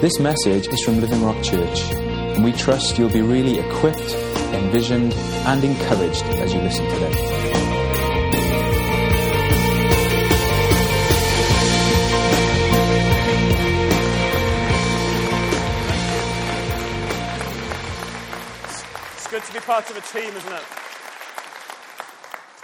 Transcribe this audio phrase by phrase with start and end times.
[0.00, 4.14] This message is from Living Rock Church, and we trust you'll be really equipped,
[4.54, 7.10] envisioned, and encouraged as you listen today.
[19.16, 20.64] It's good to be part of a team, isn't it?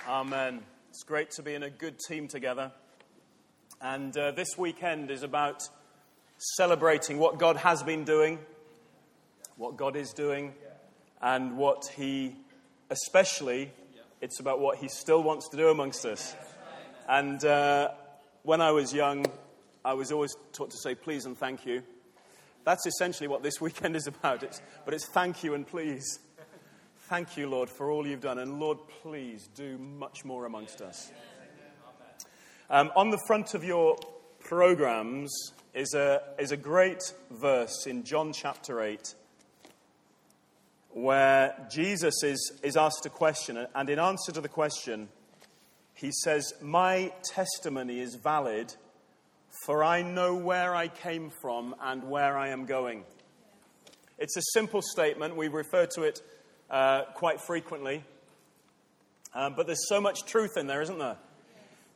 [0.06, 0.60] Amen.
[0.91, 2.70] It's great to be in a good team together.
[3.80, 5.64] And uh, this weekend is about
[6.57, 8.39] celebrating what God has been doing,
[9.57, 10.53] what God is doing,
[11.23, 12.37] and what He,
[12.91, 13.73] especially,
[14.20, 16.37] it's about what He still wants to do amongst us.
[17.09, 17.91] And uh,
[18.43, 19.27] when I was young,
[19.84, 21.83] I was always taught to say please and thank you.
[22.65, 24.42] That's essentially what this weekend is about.
[24.42, 26.19] It's, but it's thank you and please.
[27.09, 28.39] Thank you, Lord, for all you've done.
[28.39, 31.11] And Lord, please do much more amongst us.
[32.70, 33.98] Um, on the front of your
[34.41, 39.14] programs is a, is a great verse in John chapter 8
[40.91, 43.67] where Jesus is, is asked a question.
[43.75, 45.08] And in answer to the question,
[45.95, 48.72] he says, My testimony is valid,
[49.64, 53.02] for I know where I came from and where I am going.
[54.19, 55.34] It's a simple statement.
[55.34, 56.22] We refer to it
[56.70, 58.05] uh, quite frequently.
[59.34, 61.17] Um, but there's so much truth in there, isn't there?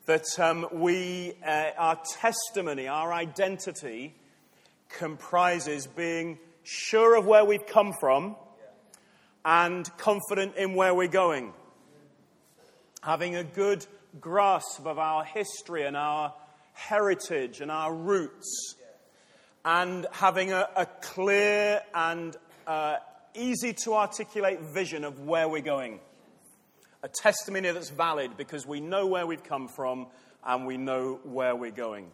[0.08, 4.14] That um, we, uh, our testimony, our identity
[4.88, 8.34] comprises being sure of where we've come from
[9.44, 11.52] and confident in where we're going.
[13.02, 13.84] Having a good
[14.18, 16.32] grasp of our history and our
[16.72, 18.76] heritage and our roots.
[19.62, 22.34] And having a, a clear and
[22.66, 22.96] uh,
[23.34, 26.00] easy to articulate vision of where we're going.
[27.00, 30.08] A testimony that's valid because we know where we've come from
[30.44, 32.10] and we know where we're going.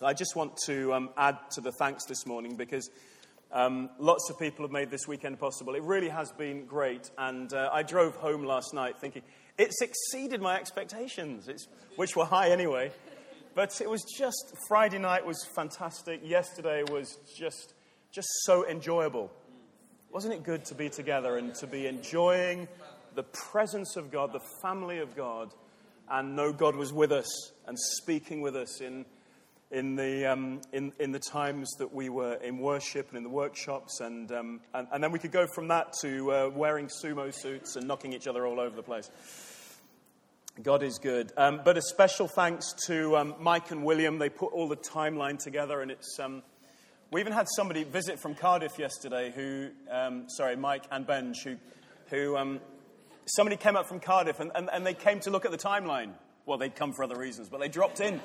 [0.00, 2.88] I just want to um, add to the thanks this morning because
[3.50, 5.74] um, lots of people have made this weekend possible.
[5.74, 7.10] It really has been great.
[7.18, 9.22] And uh, I drove home last night thinking
[9.58, 11.66] it's exceeded my expectations, it's,
[11.96, 12.92] which were high anyway.
[13.56, 16.20] But it was just, Friday night was fantastic.
[16.22, 17.74] Yesterday was just,
[18.12, 19.32] just so enjoyable.
[20.12, 22.68] Wasn't it good to be together and to be enjoying
[23.14, 25.52] the presence of God, the family of God,
[26.10, 29.04] and know God was with us and speaking with us in,
[29.70, 33.30] in, the, um, in, in the times that we were in worship and in the
[33.30, 34.00] workshops?
[34.00, 37.76] And, um, and, and then we could go from that to uh, wearing sumo suits
[37.76, 39.10] and knocking each other all over the place.
[40.62, 41.32] God is good.
[41.36, 44.18] Um, but a special thanks to um, Mike and William.
[44.18, 46.18] They put all the timeline together, and it's.
[46.18, 46.42] Um,
[47.12, 51.56] we even had somebody visit from Cardiff yesterday who, um, sorry, Mike and Benj, who,
[52.06, 52.36] who
[53.34, 56.12] somebody came up from Cardiff and, and, and, they came to look at the timeline.
[56.46, 58.20] Well, they'd come for other reasons, but they dropped in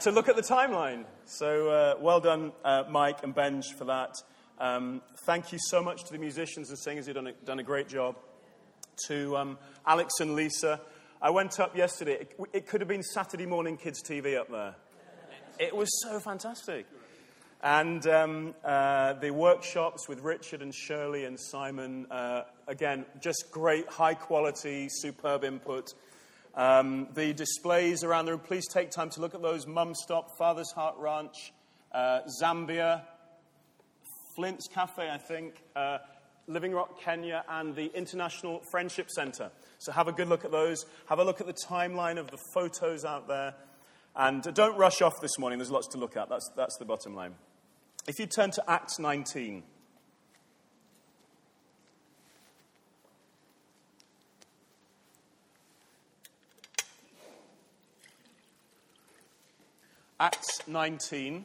[0.00, 1.04] to look at the timeline.
[1.24, 4.14] So uh, well done, uh, Mike and Benj, for that.
[4.58, 7.62] Um, thank you so much to the musicians and singers who've done a, done a
[7.62, 8.16] great job.
[9.06, 10.80] To um, Alex and Lisa.
[11.22, 12.18] I went up yesterday.
[12.20, 14.74] It, it could have been Saturday morning kids' TV up there.
[15.58, 16.86] It was so fantastic.
[17.62, 23.86] And um, uh, the workshops with Richard and Shirley and Simon, uh, again, just great,
[23.86, 25.92] high quality, superb input.
[26.54, 29.66] Um, the displays around the room, please take time to look at those.
[29.66, 31.52] Mum Stop, Father's Heart Ranch,
[31.92, 33.02] uh, Zambia,
[34.36, 35.98] Flint's Cafe, I think, uh,
[36.46, 39.50] Living Rock, Kenya, and the International Friendship Center.
[39.78, 40.86] So have a good look at those.
[41.10, 43.54] Have a look at the timeline of the photos out there.
[44.16, 46.30] And don't rush off this morning, there's lots to look at.
[46.30, 47.34] That's, that's the bottom line.
[48.10, 49.62] If you turn to Acts 19.
[60.18, 61.44] Acts 19.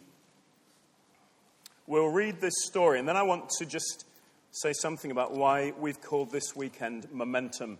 [1.85, 4.05] We'll read this story, and then I want to just
[4.49, 7.77] say something about why we've called this weekend Momentum.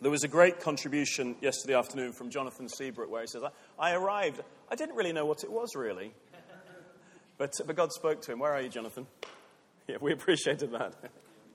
[0.00, 3.42] There was a great contribution yesterday afternoon from Jonathan Seabrook where he says,
[3.78, 4.40] I arrived.
[4.70, 6.12] I didn't really know what it was, really.
[7.42, 8.38] But, but God spoke to him.
[8.38, 9.04] Where are you, Jonathan?
[9.88, 10.94] Yeah, we appreciated that.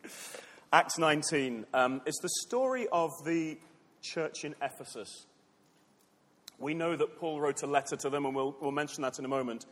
[0.73, 1.65] Acts 19.
[1.73, 3.57] Um, it's the story of the
[4.01, 5.27] church in Ephesus.
[6.59, 9.23] We know that Paul wrote a letter to them, and we'll, we'll mention that in
[9.23, 9.65] a moment.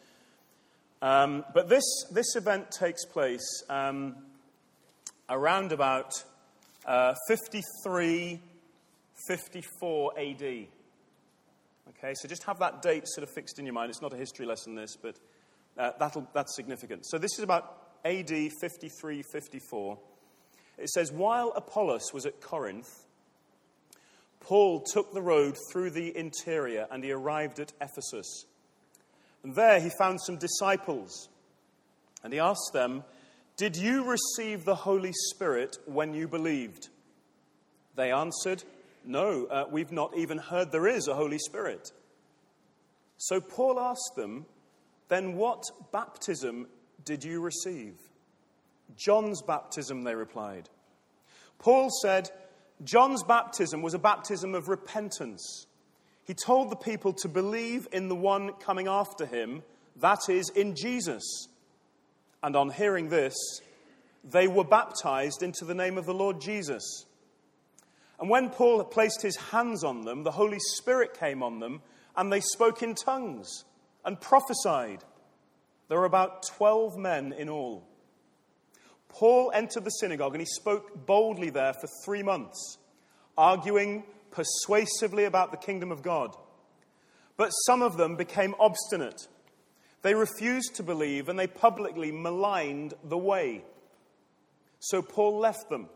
[1.02, 1.84] Um, but this,
[2.14, 4.16] this event takes place um,
[5.30, 6.14] around about
[6.86, 8.40] uh, 53,
[9.28, 10.42] 54 AD.
[10.42, 13.90] Okay, so just have that date sort of fixed in your mind.
[13.90, 15.18] It's not a history lesson, this, but
[15.78, 15.92] uh,
[16.34, 17.06] that's significant.
[17.06, 18.30] So this is about AD
[18.62, 19.98] 53, 54.
[20.78, 23.06] It says, While Apollos was at Corinth,
[24.40, 28.46] Paul took the road through the interior and he arrived at Ephesus.
[29.44, 31.30] And there he found some disciples.
[32.24, 33.04] And he asked them,
[33.58, 36.90] Did you receive the Holy Spirit when you believed?
[37.96, 38.64] They answered,
[39.04, 41.92] No, uh, we've not even heard there is a Holy Spirit.
[43.18, 44.46] So Paul asked them,
[45.08, 46.68] Then what baptism
[47.04, 47.94] did you receive?
[48.96, 50.70] John's baptism, they replied.
[51.60, 52.30] Paul said,
[52.84, 55.68] John's baptism was a baptism of repentance.
[56.26, 59.64] He told the people to believe in the one coming after him,
[59.98, 61.48] that is, in Jesus.
[62.42, 63.36] And on hearing this,
[64.24, 67.06] they were baptized into the name of the Lord Jesus.
[68.20, 71.82] And when Paul placed his hands on them, the Holy Spirit came on them,
[72.18, 73.66] and they spoke in tongues
[74.06, 75.04] and prophesied.
[75.90, 77.88] There were about 12 men in all.
[79.10, 82.78] Paul entered the synagogue and he spoke boldly there for three months,
[83.38, 86.36] arguing persuasively about the kingdom of God.
[87.38, 89.28] But some of them became obstinate.
[90.02, 93.64] They refused to believe and they publicly maligned the way.
[94.80, 95.90] So Paul left them.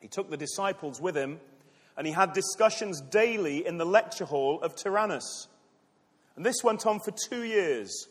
[0.00, 1.40] He took the disciples with him
[1.96, 5.48] and he had discussions daily in the lecture hall of Tyrannus.
[6.36, 8.08] And this went on for two years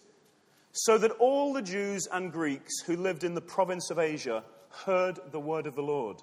[0.77, 4.43] so that all the Jews and Greeks who lived in the province of Asia
[4.83, 6.17] heard the word of the Lord.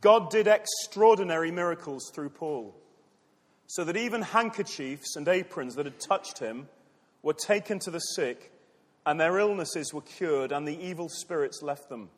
[0.00, 2.74] God did extraordinary miracles through Paul,
[3.66, 6.68] so that even handkerchiefs and aprons that had touched him
[7.22, 8.52] were taken to the sick,
[9.04, 12.10] and their illnesses were cured, and the evil spirits left them.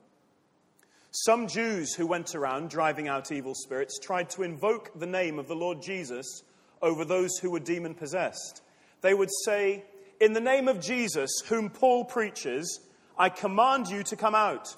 [1.11, 5.49] Some Jews who went around driving out evil spirits tried to invoke the name of
[5.49, 6.43] the Lord Jesus
[6.83, 8.63] over those who were demon possessed.
[9.01, 9.85] They would say,
[10.21, 12.81] in the name of Jesus, whom Paul preaches,
[13.19, 14.75] I command you to come out.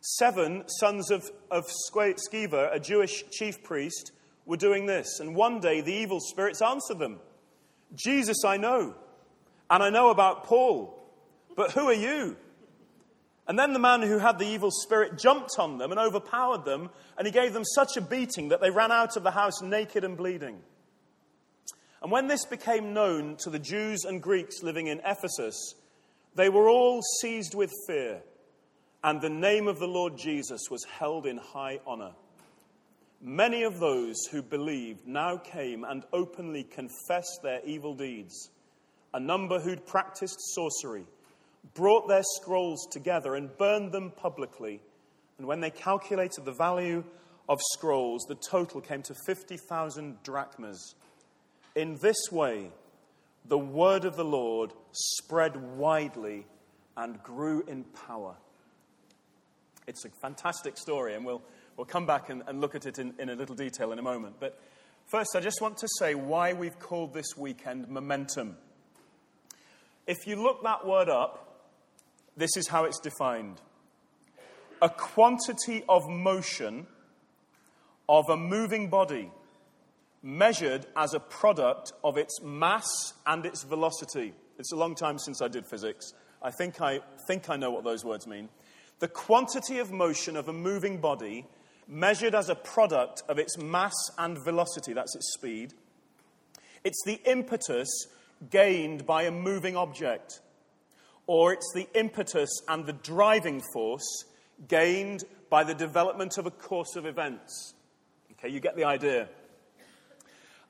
[0.00, 4.12] Seven sons of, of Sceva, a Jewish chief priest,
[4.44, 5.20] were doing this.
[5.20, 7.18] And one day the evil spirits answered them
[7.94, 8.94] Jesus I know,
[9.70, 10.96] and I know about Paul,
[11.56, 12.36] but who are you?
[13.48, 16.90] And then the man who had the evil spirit jumped on them and overpowered them,
[17.16, 20.02] and he gave them such a beating that they ran out of the house naked
[20.02, 20.58] and bleeding.
[22.02, 25.74] And when this became known to the Jews and Greeks living in Ephesus,
[26.34, 28.20] they were all seized with fear,
[29.02, 32.12] and the name of the Lord Jesus was held in high honor.
[33.22, 38.50] Many of those who believed now came and openly confessed their evil deeds.
[39.14, 41.06] A number who'd practiced sorcery
[41.74, 44.82] brought their scrolls together and burned them publicly.
[45.38, 47.02] And when they calculated the value
[47.48, 50.94] of scrolls, the total came to 50,000 drachmas
[51.76, 52.70] in this way,
[53.44, 56.46] the word of the Lord spread widely
[56.96, 58.34] and grew in power.
[59.86, 61.42] It's a fantastic story, and we'll,
[61.76, 64.02] we'll come back and, and look at it in, in a little detail in a
[64.02, 64.36] moment.
[64.40, 64.58] But
[65.04, 68.56] first, I just want to say why we've called this weekend Momentum.
[70.06, 71.68] If you look that word up,
[72.36, 73.60] this is how it's defined
[74.82, 76.86] a quantity of motion
[78.10, 79.30] of a moving body
[80.26, 82.84] measured as a product of its mass
[83.26, 84.34] and its velocity.
[84.58, 86.12] It's a long time since I did physics.
[86.42, 88.48] I think I think I know what those words mean.
[88.98, 91.46] The quantity of motion of a moving body
[91.86, 95.74] measured as a product of its mass and velocity, that's its speed.
[96.82, 97.88] It's the impetus
[98.50, 100.40] gained by a moving object,
[101.28, 104.24] or it's the impetus and the driving force
[104.66, 107.74] gained by the development of a course of events.
[108.32, 109.28] Okay, you get the idea.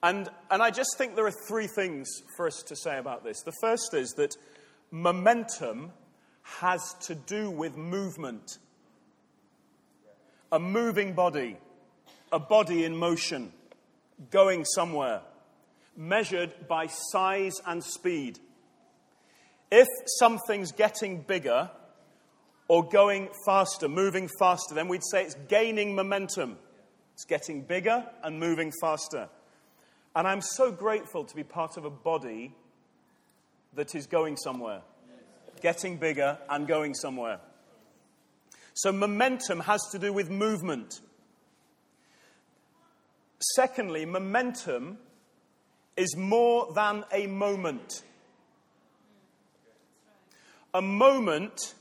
[0.03, 3.43] And, and I just think there are three things for us to say about this.
[3.43, 4.37] The first is that
[4.91, 5.93] momentum
[6.43, 8.59] has to do with movement.
[10.53, 11.57] A moving body,
[12.31, 13.53] a body in motion,
[14.31, 15.23] going somewhere,
[15.97, 18.39] measured by size and speed.
[19.71, 19.89] If
[20.19, 21.71] something's getting bigger
[22.69, 26.59] or going faster, moving faster, then we'd say it's gaining momentum.
[27.15, 29.29] It's getting bigger and moving faster.
[30.17, 32.55] And I'm so grateful to be part of a body
[33.75, 34.81] that is going somewhere,
[35.61, 37.39] getting bigger and going somewhere.
[38.73, 41.03] So, momentum has to do with movement.
[43.57, 44.97] Secondly, momentum
[45.99, 48.03] is more than a moment.
[50.73, 51.75] A moment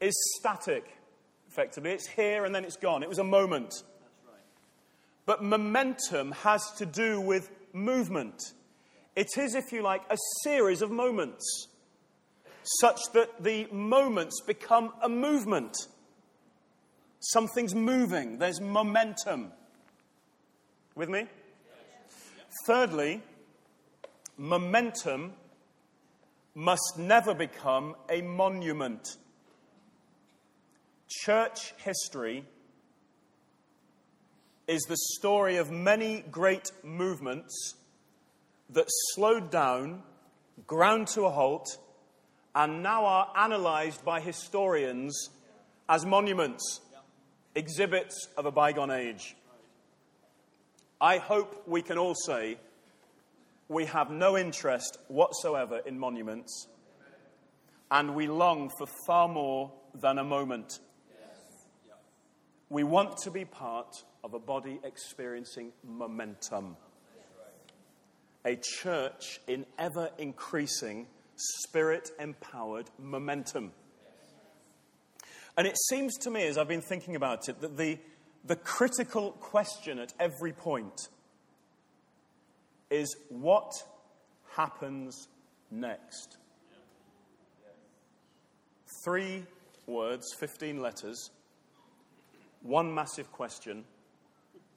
[0.00, 0.84] is static,
[1.48, 1.92] effectively.
[1.92, 3.04] It's here and then it's gone.
[3.04, 3.72] It was a moment.
[5.26, 8.40] But momentum has to do with movement.
[9.16, 11.68] It is, if you like, a series of moments,
[12.80, 15.76] such that the moments become a movement.
[17.20, 19.52] Something's moving, there's momentum.
[20.94, 21.26] With me?
[22.66, 23.22] Thirdly,
[24.36, 25.32] momentum
[26.54, 29.16] must never become a monument.
[31.08, 32.44] Church history
[34.66, 37.74] is the story of many great movements
[38.70, 40.02] that slowed down,
[40.66, 41.78] ground to a halt,
[42.54, 45.30] and now are analysed by historians
[45.88, 46.80] as monuments,
[47.54, 49.36] exhibits of a bygone age.
[51.00, 52.58] I hope we can all say
[53.68, 56.68] we have no interest whatsoever in monuments,
[57.90, 60.78] and we long for far more than a moment.
[62.74, 66.76] We want to be part of a body experiencing momentum,
[68.44, 73.70] a church in ever increasing spirit empowered momentum.
[75.56, 77.96] And it seems to me, as I've been thinking about it, that the,
[78.44, 81.10] the critical question at every point
[82.90, 83.70] is what
[84.56, 85.28] happens
[85.70, 86.38] next?
[89.04, 89.44] Three
[89.86, 91.30] words, 15 letters,
[92.64, 93.84] one massive question.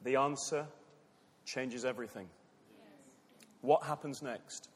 [0.03, 0.67] The answer
[1.45, 2.27] changes everything.
[3.61, 4.69] What happens next?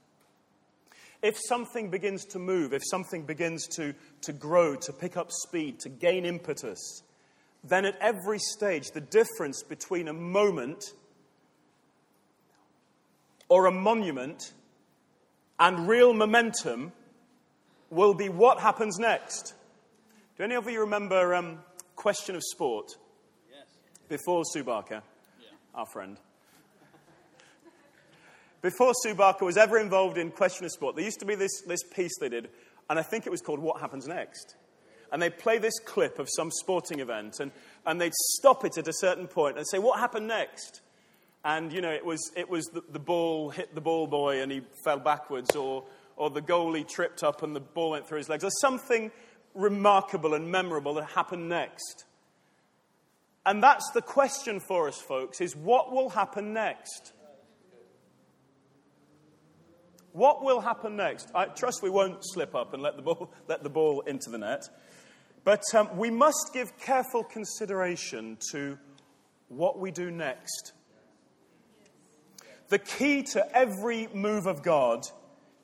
[1.21, 5.79] If something begins to move, if something begins to, to grow, to pick up speed,
[5.81, 7.03] to gain impetus,
[7.63, 10.93] then at every stage, the difference between a moment
[13.49, 14.53] or a monument
[15.59, 16.91] and real momentum
[17.91, 19.53] will be what happens next.
[20.37, 21.59] Do any of you remember um,
[21.95, 22.95] Question of Sport?
[24.11, 25.01] Before Sue Barker,
[25.39, 25.47] yeah.
[25.73, 26.17] our friend.
[28.61, 31.61] Before Sue Barker was ever involved in Question of Sport, there used to be this,
[31.65, 32.49] this piece they did,
[32.89, 34.57] and I think it was called What Happens Next.
[35.13, 37.53] And they'd play this clip of some sporting event, and,
[37.85, 40.81] and they'd stop it at a certain point and say, What happened next?
[41.45, 44.51] And, you know, it was, it was the, the ball hit the ball boy and
[44.51, 45.85] he fell backwards, or,
[46.17, 49.09] or the goalie tripped up and the ball went through his legs, or something
[49.53, 52.03] remarkable and memorable that happened next.
[53.45, 57.13] And that's the question for us, folks, is what will happen next?
[60.11, 61.31] What will happen next?
[61.33, 64.37] I trust we won't slip up and let the ball, let the ball into the
[64.37, 64.69] net.
[65.43, 68.77] But um, we must give careful consideration to
[69.47, 70.73] what we do next
[72.71, 75.05] the key to every move of God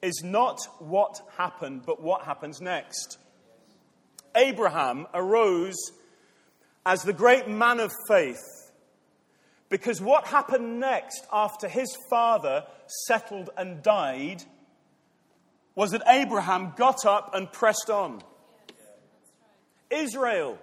[0.01, 3.17] is not what happened, but what happens next.
[4.36, 5.77] Abraham arose
[6.88, 8.72] as the great man of faith
[9.67, 12.63] because what happened next after his father
[13.06, 14.41] settled and died
[15.75, 18.22] was that Abraham got up and pressed on.
[19.89, 20.58] Israel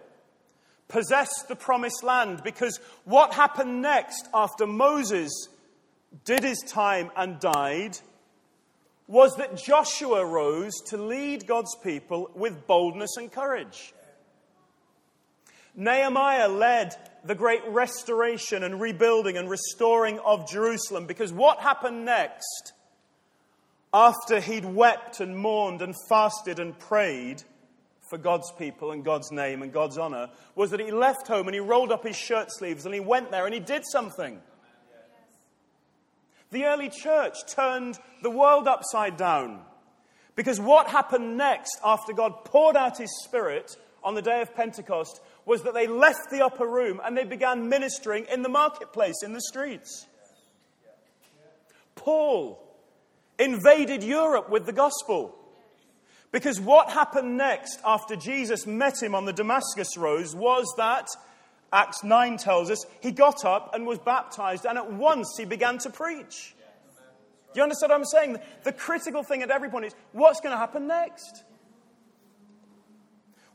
[0.88, 5.30] possessed the promised land because what happened next after Moses
[6.24, 7.98] did his time and died
[9.06, 13.92] was that Joshua rose to lead God's people with boldness and courage.
[15.76, 22.72] Nehemiah led the great restoration and rebuilding and restoring of Jerusalem because what happened next
[23.92, 27.42] after he'd wept and mourned and fasted and prayed
[28.08, 31.54] for God's people and God's name and God's honor was that he left home and
[31.54, 34.40] he rolled up his shirt sleeves and he went there and he did something.
[36.50, 39.60] The early church turned the world upside down.
[40.36, 45.20] Because what happened next after God poured out his Spirit on the day of Pentecost
[45.46, 49.32] was that they left the upper room and they began ministering in the marketplace, in
[49.32, 50.06] the streets.
[51.94, 52.60] Paul
[53.38, 55.36] invaded Europe with the gospel.
[56.32, 61.08] Because what happened next after Jesus met him on the Damascus road was that
[61.72, 65.78] Acts 9 tells us he got up and was baptized, and at once he began
[65.78, 66.54] to preach.
[67.52, 68.38] Do you understand what I'm saying?
[68.64, 71.44] The critical thing at every point is what's going to happen next?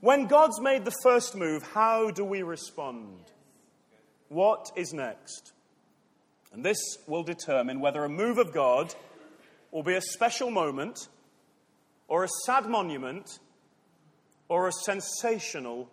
[0.02, 3.20] When God's made the first move, how do we respond?
[4.30, 5.52] What is next?
[6.54, 8.94] And this will determine whether a move of God
[9.72, 11.10] will be a special moment,
[12.08, 13.40] or a sad monument,
[14.48, 15.90] or a sensational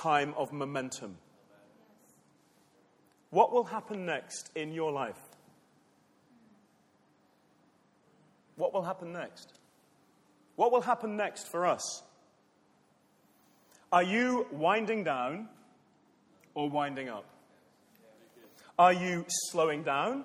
[0.00, 1.16] time of momentum.
[3.30, 5.20] What will happen next in your life?
[8.56, 9.52] What will happen next?
[10.56, 12.02] What will happen next for us?
[13.92, 15.48] Are you winding down
[16.54, 17.24] or winding up?
[18.78, 20.24] Are you slowing down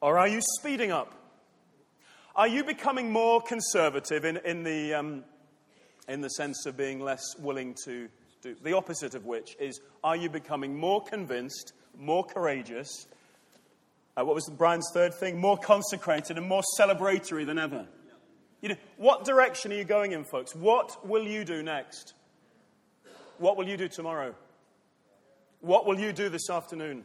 [0.00, 1.12] or are you speeding up?
[2.36, 5.24] Are you becoming more conservative in, in, the, um,
[6.08, 8.08] in the sense of being less willing to
[8.42, 8.56] do?
[8.62, 13.06] The opposite of which is, are you becoming more convinced, more courageous,
[14.16, 15.40] Uh, what was Brian's third thing?
[15.40, 17.86] More consecrated and more celebratory than ever.
[18.62, 20.54] You know, what direction are you going in, folks?
[20.54, 22.14] What will you do next?
[23.38, 24.34] What will you do tomorrow?
[25.60, 27.04] What will you do this afternoon?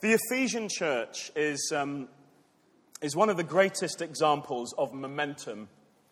[0.00, 2.08] The Ephesian church is, um,
[3.02, 5.68] is one of the greatest examples of momentum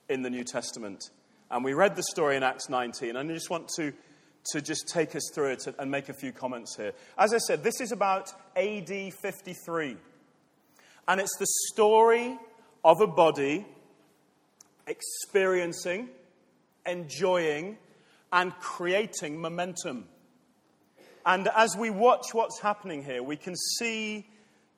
[0.08, 1.10] in the New Testament.
[1.50, 3.92] And we read the story in Acts 19, and I just want to,
[4.52, 6.92] to just take us through it and make a few comments here.
[7.16, 9.96] As I said, this is about AD 53.
[11.08, 12.36] And it's the story
[12.84, 13.64] of a body
[14.86, 16.08] experiencing,
[16.86, 17.78] enjoying,
[18.32, 20.06] and creating momentum.
[21.24, 24.26] And as we watch what's happening here, we can see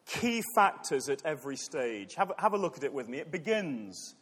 [0.06, 2.14] key factors at every stage.
[2.14, 3.18] Have, have a look at it with me.
[3.18, 4.14] It begins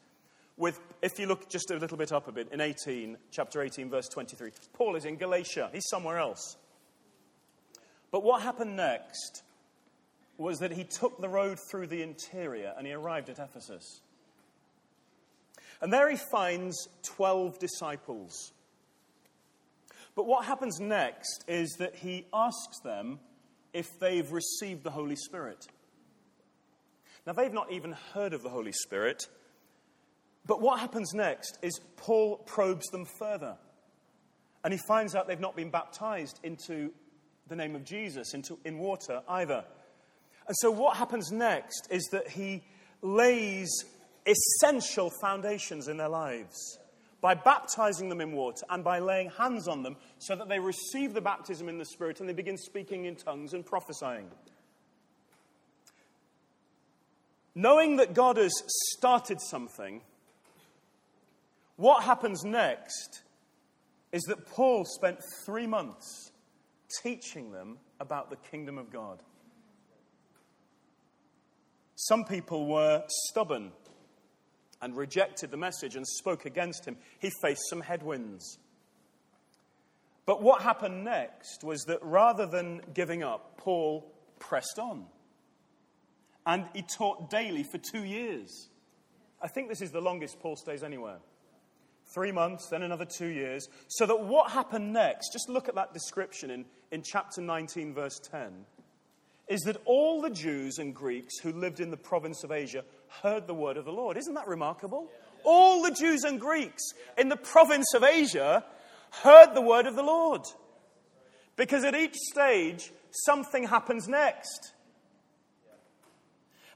[0.56, 3.90] with, if you look just a little bit up a bit, in 18, chapter 18,
[3.90, 4.50] verse 23.
[4.72, 6.56] Paul is in Galatia, he's somewhere else.
[8.10, 9.42] But what happened next
[10.38, 14.00] was that he took the road through the interior and he arrived at Ephesus.
[15.80, 18.52] And there he finds 12 disciples.
[20.14, 23.20] But what happens next is that he asks them
[23.72, 25.66] if they've received the Holy Spirit.
[27.26, 29.26] Now, they've not even heard of the Holy Spirit.
[30.46, 33.56] But what happens next is Paul probes them further.
[34.64, 36.92] And he finds out they've not been baptized into
[37.48, 39.64] the name of Jesus, into, in water either.
[40.46, 42.62] And so, what happens next is that he
[43.02, 43.68] lays
[44.26, 46.78] essential foundations in their lives
[47.20, 51.14] by baptizing them in water and by laying hands on them so that they receive
[51.14, 54.28] the baptism in the Spirit and they begin speaking in tongues and prophesying.
[57.54, 58.52] Knowing that God has
[58.96, 60.02] started something,
[61.76, 63.22] what happens next
[64.12, 66.30] is that Paul spent three months
[67.02, 69.22] teaching them about the kingdom of God.
[71.94, 73.72] Some people were stubborn
[74.80, 76.96] and rejected the message and spoke against him.
[77.18, 78.58] He faced some headwinds.
[80.26, 85.06] But what happened next was that rather than giving up, Paul pressed on.
[86.44, 88.68] And he taught daily for two years.
[89.40, 91.18] I think this is the longest Paul stays anywhere.
[92.14, 93.68] Three months, then another two years.
[93.88, 98.20] So that what happened next, just look at that description in, in chapter 19, verse
[98.30, 98.64] 10
[99.48, 102.84] is that all the Jews and Greeks who lived in the province of Asia
[103.22, 104.16] heard the word of the Lord.
[104.16, 105.08] Isn't that remarkable?
[105.44, 106.82] All the Jews and Greeks
[107.16, 108.64] in the province of Asia
[109.22, 110.42] heard the word of the Lord.
[111.56, 114.72] Because at each stage, something happens next.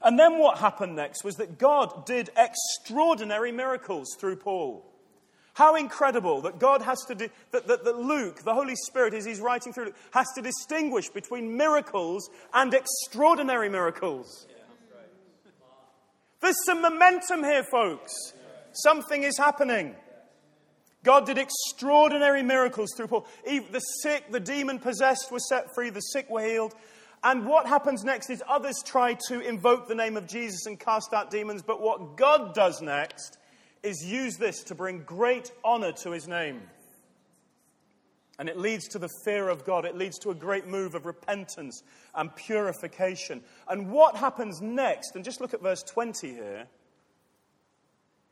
[0.03, 4.85] And then what happened next was that God did extraordinary miracles through Paul.
[5.53, 9.41] How incredible that God has to, that, that, that Luke, the Holy Spirit, as he's
[9.41, 14.47] writing through has to distinguish between miracles and extraordinary miracles.
[16.41, 18.11] There's some momentum here, folks.
[18.73, 19.95] Something is happening.
[21.03, 23.27] God did extraordinary miracles through Paul.
[23.45, 26.73] The sick, the demon possessed were set free, the sick were healed.
[27.23, 31.13] And what happens next is others try to invoke the name of Jesus and cast
[31.13, 33.37] out demons, but what God does next
[33.83, 36.61] is use this to bring great honor to his name.
[38.41, 39.85] And it leads to the fear of God.
[39.85, 41.83] It leads to a great move of repentance
[42.15, 43.43] and purification.
[43.67, 46.65] And what happens next, and just look at verse 20 here,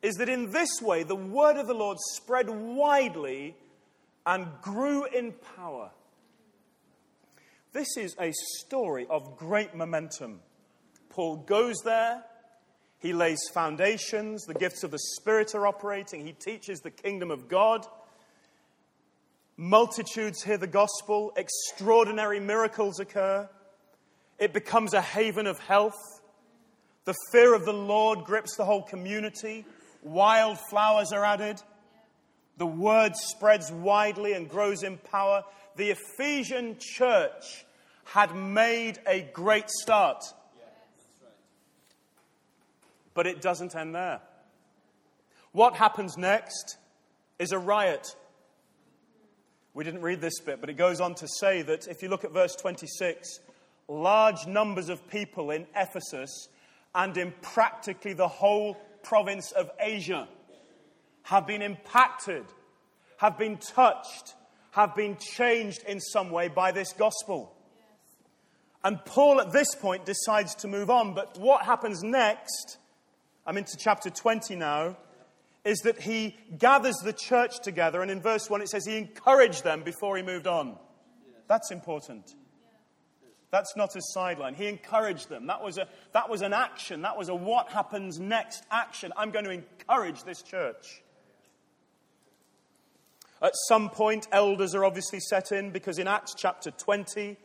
[0.01, 3.55] is that in this way the word of the Lord spread widely
[4.25, 5.91] and grew in power.
[7.71, 8.31] This is a
[8.65, 10.39] story of great momentum.
[11.09, 12.23] Paul goes there,
[12.97, 14.45] he lays foundations.
[14.45, 16.25] The gifts of the Spirit are operating.
[16.25, 17.85] He teaches the kingdom of God.
[19.61, 21.33] Multitudes hear the gospel.
[21.35, 23.49] Extraordinary miracles occur.
[24.37, 25.97] It becomes a haven of health.
[27.03, 29.65] The fear of the Lord grips the whole community.
[30.01, 31.61] Wildflowers are added.
[32.55, 35.43] The word spreads widely and grows in power.
[35.75, 37.65] The Ephesian church
[38.05, 40.23] had made a great start.
[43.13, 44.21] But it doesn't end there.
[45.51, 46.77] What happens next
[47.39, 48.15] is a riot.
[49.79, 52.25] We didn't read this bit, but it goes on to say that if you look
[52.25, 53.39] at verse 26,
[53.87, 56.49] large numbers of people in Ephesus
[56.93, 60.27] and in practically the whole province of Asia
[61.23, 62.43] have been impacted,
[63.19, 64.35] have been touched,
[64.71, 67.55] have been changed in some way by this gospel.
[68.83, 72.79] And Paul at this point decides to move on, but what happens next?
[73.47, 74.97] I'm into chapter 20 now,
[75.65, 79.63] is that he gathers the church together, and in verse 1 it says he encouraged
[79.63, 80.77] them before he moved on.
[81.47, 82.35] That's important.
[83.51, 84.53] That's not a sideline.
[84.53, 85.47] He encouraged them.
[85.47, 87.01] That was, a, that was an action.
[87.01, 89.11] That was a what happens next action.
[89.17, 91.01] I'm going to encourage this church.
[93.41, 97.37] At some point, elders are obviously set in because in Acts chapter 20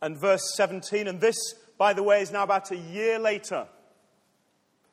[0.00, 1.36] and verse 17, and this,
[1.78, 3.68] by the way, is now about a year later,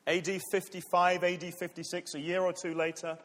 [0.08, 3.18] AD 55, AD 56, a year or two later.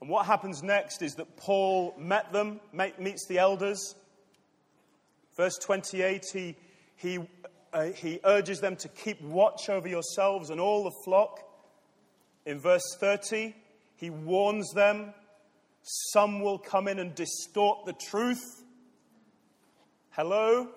[0.00, 3.94] And what happens next is that Paul met them, meets the elders.
[5.36, 6.56] Verse 28, he,
[6.96, 7.18] he,
[7.72, 11.40] uh, he urges them to keep watch over yourselves and all the flock.
[12.46, 13.54] In verse 30,
[13.96, 15.12] he warns them
[16.12, 18.64] some will come in and distort the truth.
[20.10, 20.68] Hello?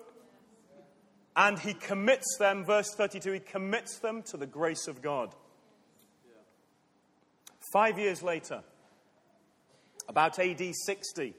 [1.34, 5.34] And he commits them, verse 32, he commits them to the grace of God.
[7.72, 8.62] Five years later,
[10.08, 11.34] about AD 60,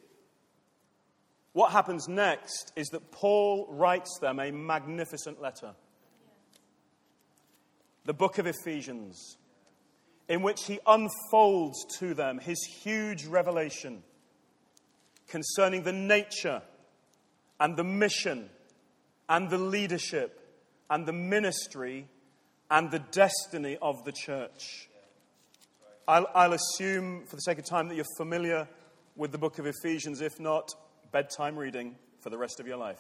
[1.51, 5.73] what happens next is that Paul writes them a magnificent letter.
[8.05, 9.37] The book of Ephesians
[10.27, 14.03] in which he unfolds to them his huge revelation
[15.27, 16.61] concerning the nature
[17.59, 18.49] and the mission
[19.29, 20.39] and the leadership
[20.89, 22.07] and the ministry
[22.69, 24.89] and the destiny of the church.
[26.07, 28.67] I'll, I'll, assume, for the sake of time, that you're familiar
[29.15, 30.21] with the book of Ephesians.
[30.21, 30.71] If not,
[31.11, 32.99] bedtime reading for the rest of your life.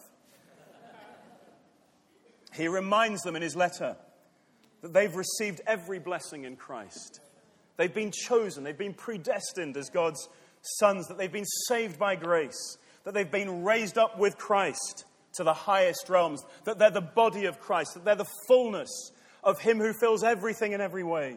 [2.53, 3.97] he reminds them in his letter
[4.81, 7.19] that they've received every blessing in Christ.
[7.77, 10.29] They've been chosen, they've been predestined as God's
[10.61, 15.43] sons, that they've been saved by grace, that they've been raised up with Christ to
[15.43, 19.11] the highest realms, that they're the body of Christ, that they're the fullness
[19.43, 21.35] of Him who fills everything in every way,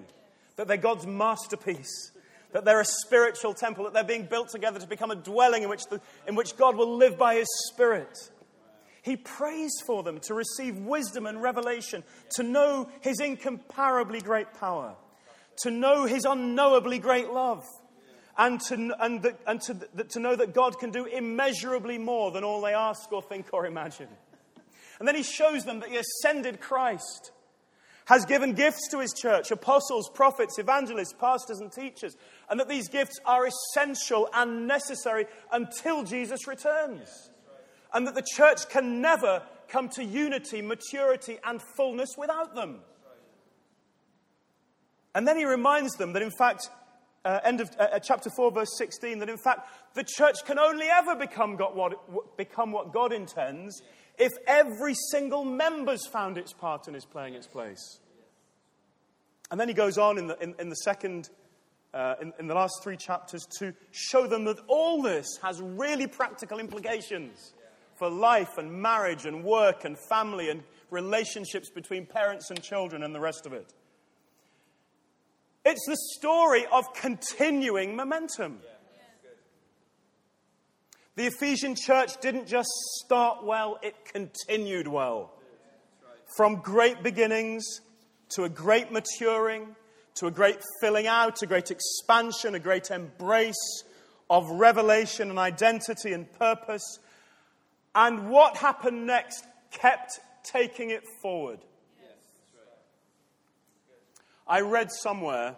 [0.57, 2.13] that they're God's masterpiece,
[2.53, 5.69] that they're a spiritual temple, that they're being built together to become a dwelling in
[5.69, 8.17] which, the, in which God will live by His Spirit.
[9.07, 14.97] He prays for them to receive wisdom and revelation, to know his incomparably great power,
[15.59, 17.63] to know his unknowably great love,
[18.39, 22.31] and, to, and, the, and to, the, to know that God can do immeasurably more
[22.31, 24.09] than all they ask or think or imagine.
[24.99, 27.33] And then he shows them that the ascended Christ
[28.07, 32.17] has given gifts to his church apostles, prophets, evangelists, pastors, and teachers
[32.49, 37.31] and that these gifts are essential and necessary until Jesus returns
[37.93, 42.81] and that the church can never come to unity, maturity, and fullness without them.
[45.15, 46.69] And then he reminds them that, in fact,
[47.27, 50.59] uh, end of uh, uh chapter 4, verse 16, that in fact the church can
[50.59, 53.83] only ever become, what, become what God intends
[54.19, 58.01] if every single member's found its part and is playing its place.
[59.51, 61.31] And then he goes on in the, in, in the second,
[61.93, 66.07] uh, in, in the last three chapters to show them that all this has really
[66.07, 67.53] practical implications
[67.95, 73.15] for life and marriage and work and family and relationships between parents and children and
[73.15, 73.73] the rest of it.
[75.69, 78.61] It's the story of continuing momentum.
[81.17, 82.69] The Ephesian church didn't just
[83.05, 85.33] start well, it continued well.
[86.37, 87.81] From great beginnings
[88.37, 89.75] to a great maturing,
[90.15, 93.83] to a great filling out, a great expansion, a great embrace
[94.31, 97.01] of revelation and identity and purpose
[97.93, 101.59] and what happened next kept taking it forward.
[104.47, 105.57] I read somewhere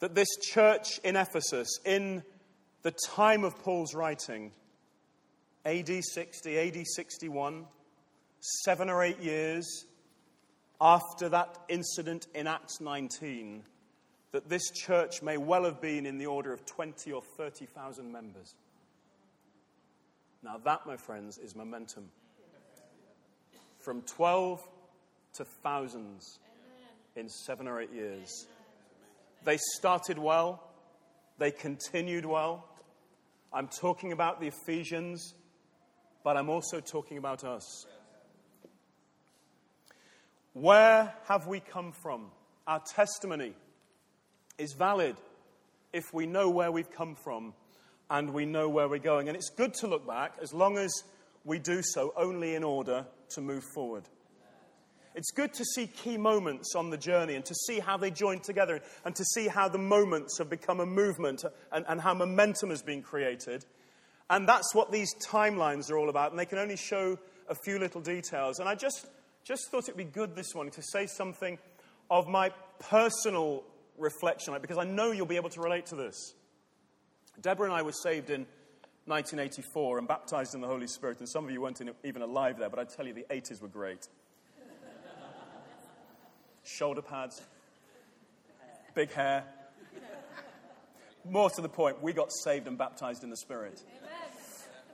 [0.00, 2.22] that this church in Ephesus, in
[2.82, 4.52] the time of Paul's writing,
[5.64, 7.66] AD 60, AD 61,
[8.40, 9.84] seven or eight years
[10.80, 13.62] after that incident in Acts 19,
[14.32, 18.54] that this church may well have been in the order of 20 or 30,000 members.
[20.42, 22.10] Now, that, my friends, is momentum.
[23.78, 24.62] From 12
[25.34, 26.38] to thousands
[27.18, 28.46] in seven or eight years.
[29.44, 30.62] They started well,
[31.38, 32.64] they continued well.
[33.52, 35.34] I'm talking about the Ephesians,
[36.22, 37.86] but I'm also talking about us.
[40.52, 42.30] Where have we come from?
[42.66, 43.54] Our testimony
[44.58, 45.16] is valid
[45.92, 47.54] if we know where we've come from
[48.10, 49.28] and we know where we're going.
[49.28, 50.92] And it's good to look back as long as
[51.44, 54.04] we do so only in order to move forward.
[55.14, 58.40] It's good to see key moments on the journey and to see how they join
[58.40, 62.70] together and to see how the moments have become a movement and, and how momentum
[62.70, 63.64] has been created.
[64.30, 66.30] And that's what these timelines are all about.
[66.30, 67.18] And they can only show
[67.48, 68.58] a few little details.
[68.58, 69.06] And I just,
[69.44, 71.58] just thought it'd be good this morning to say something
[72.10, 73.64] of my personal
[73.96, 76.34] reflection, because I know you'll be able to relate to this.
[77.40, 78.46] Deborah and I were saved in
[79.06, 82.68] 1984 and baptized in the Holy Spirit, and some of you weren't even alive there,
[82.68, 84.06] but I tell you, the 80s were great.
[86.68, 87.40] Shoulder pads,
[88.94, 89.42] big hair.
[91.24, 93.82] More to the point, we got saved and baptized in the Spirit.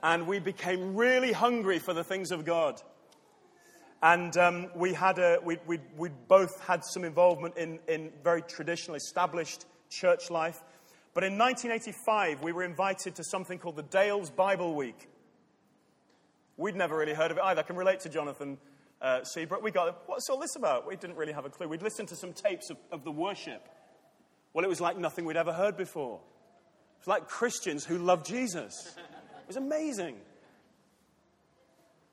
[0.01, 2.81] And we became really hungry for the things of God.
[4.01, 8.41] And um, we, had a, we, we, we both had some involvement in, in very
[8.41, 10.63] traditional, established church life.
[11.13, 15.09] But in 1985, we were invited to something called the Dales Bible Week.
[16.55, 17.59] We'd never really heard of it either.
[17.59, 18.57] I can relate to Jonathan
[19.05, 19.61] uh, Seabrook.
[19.61, 20.87] We got, what's all this about?
[20.87, 21.67] We didn't really have a clue.
[21.67, 23.69] We'd listened to some tapes of, of the worship.
[24.53, 26.15] Well, it was like nothing we'd ever heard before.
[26.15, 28.95] It was like Christians who love Jesus.
[28.97, 30.15] It was amazing.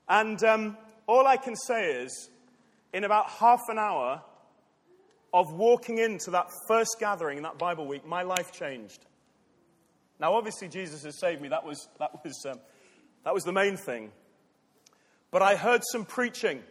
[0.07, 0.76] And um,
[1.07, 2.28] all I can say is,
[2.92, 4.20] in about half an hour,
[5.33, 9.07] of walking into that first gathering in that Bible week, my life changed.
[10.20, 11.48] Now, obviously, Jesus has saved me.
[11.48, 12.61] That was, that was, um,
[13.24, 14.12] that was the main thing.
[15.31, 16.62] But I heard some preaching.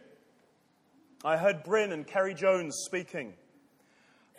[1.24, 3.34] I heard Bryn and Keri Jones speaking.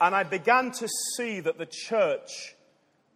[0.02, 2.56] And I began to see that the church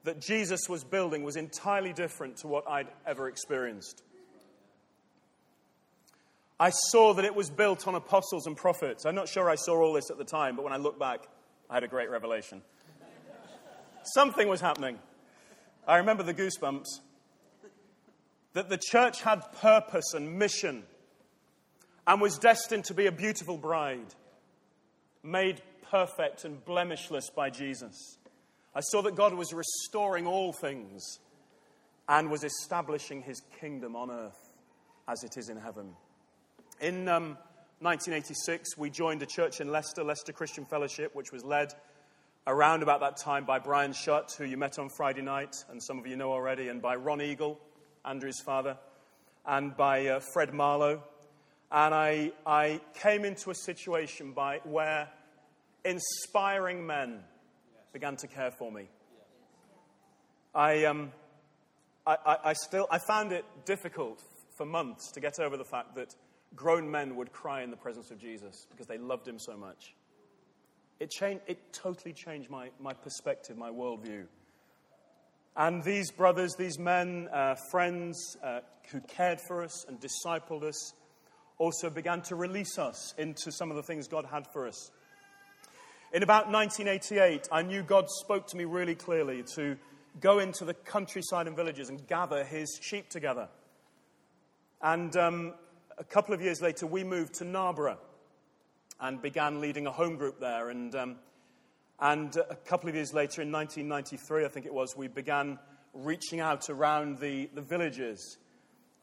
[0.03, 4.03] that Jesus was building was entirely different to what I'd ever experienced.
[6.59, 9.05] I saw that it was built on apostles and prophets.
[9.05, 11.27] I'm not sure I saw all this at the time, but when I look back,
[11.69, 12.61] I had a great revelation.
[14.03, 14.97] Something was happening.
[15.85, 17.01] I remember the goosebumps.
[18.53, 20.83] That the church had purpose and mission
[22.07, 24.15] and was destined to be a beautiful bride,
[25.21, 28.17] made perfect and blemishless by Jesus.
[28.73, 31.19] I saw that God was restoring all things
[32.07, 34.51] and was establishing his kingdom on earth
[35.07, 35.93] as it is in heaven.
[36.79, 37.37] In um,
[37.79, 41.73] 1986, we joined a church in Leicester, Leicester Christian Fellowship, which was led
[42.45, 45.99] around about that time by Brian Shutt, who you met on Friday night, and some
[45.99, 47.59] of you know already, and by Ron Eagle,
[48.05, 48.77] Andrew's father,
[49.45, 51.03] and by uh, Fred Marlowe.
[51.71, 55.09] And I, I came into a situation by, where
[55.83, 57.19] inspiring men
[57.91, 58.87] began to care for me.
[60.55, 61.11] I, um,
[62.05, 64.21] I, I, I, still, I found it difficult
[64.57, 66.15] for months to get over the fact that
[66.55, 69.93] grown men would cry in the presence of Jesus because they loved him so much.
[70.99, 74.25] It, changed, it totally changed my, my perspective, my worldview.
[75.55, 78.59] And these brothers, these men, uh, friends uh,
[78.91, 80.93] who cared for us and discipled us,
[81.57, 84.91] also began to release us into some of the things God had for us.
[86.13, 89.77] In about 1988, I knew God spoke to me really clearly to
[90.19, 93.49] go into the countryside and villages and gather his sheep together.
[94.81, 95.53] And um,
[95.97, 97.99] a couple of years later, we moved to Narborough
[98.99, 100.69] and began leading a home group there.
[100.69, 101.15] And, um,
[101.99, 105.59] and a couple of years later, in 1993, I think it was, we began
[105.93, 108.37] reaching out around the, the villages.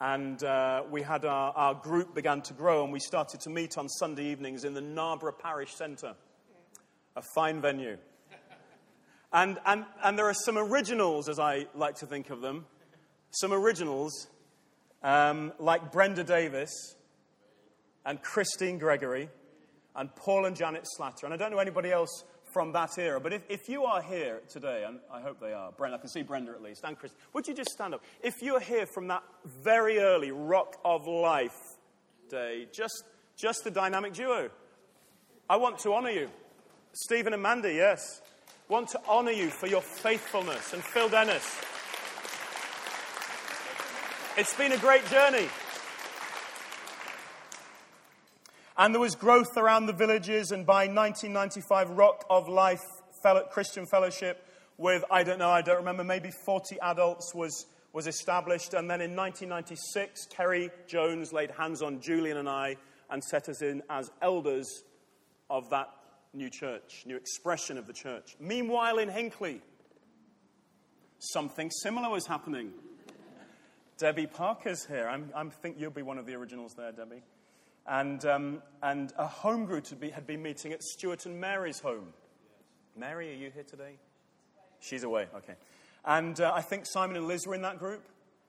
[0.07, 3.79] And uh, we had our, our group began to grow, and we started to meet
[3.79, 6.13] on Sunday evenings in the Narborough Parish Centre,
[7.17, 7.97] a fine venue.
[9.33, 12.67] And, and, and there are some originals, as I like to think of them,
[13.31, 14.29] some originals
[15.03, 16.97] um, like Brenda Davis
[18.05, 19.31] and Christine Gregory
[19.97, 21.25] and Paul and Janet Slatter.
[21.25, 24.41] And I don't know anybody else from that era, but if, if you are here
[24.49, 27.13] today, and I hope they are, Brenda, I can see Brenda at least, and Chris,
[27.33, 28.03] would you just stand up?
[28.23, 31.77] If you're here from that very early rock of life
[32.31, 33.03] day, just,
[33.37, 34.51] just the dynamic duo,
[35.51, 36.31] I want to honor you.
[36.93, 38.23] Stephen and Mandy, yes.
[38.69, 40.73] Want to honor you for your faithfulness.
[40.73, 41.45] And Phil Dennis.
[44.39, 45.49] It's been a great journey.
[48.77, 52.83] And there was growth around the villages, and by 1995, Rock of Life
[53.51, 54.45] Christian Fellowship
[54.77, 58.75] with, I don't know, I don't remember, maybe 40 adults was, was established.
[58.75, 62.77] And then in 1996, Keri Jones laid hands on Julian and I
[63.11, 64.83] and set us in as elders
[65.49, 65.89] of that
[66.33, 68.37] new church, new expression of the church.
[68.41, 69.63] Meanwhile, in Hinckley,
[71.19, 72.73] something similar was happening.
[73.99, 75.09] Debbie Parker's here.
[75.09, 77.23] I'm, I think you'll be one of the originals there, Debbie.
[77.87, 82.13] And, um, and a home group had, had been meeting at Stuart and Mary's home.
[82.97, 83.97] Mary, are you here today?
[84.81, 85.55] She's away, okay.
[86.05, 88.07] And uh, I think Simon and Liz were in that group.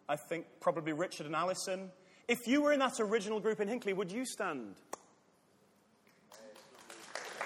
[0.07, 1.89] I think probably Richard and Alison.
[2.27, 4.75] If you were in that original group in Hinckley, would you stand?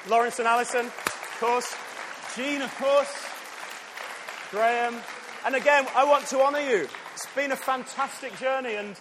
[0.08, 1.76] Lawrence and Alison, of course.
[2.36, 3.26] Jean, of course.
[4.52, 4.96] Graham.
[5.46, 6.88] And again, I want to honour you.
[7.14, 8.96] It's been a fantastic journey, and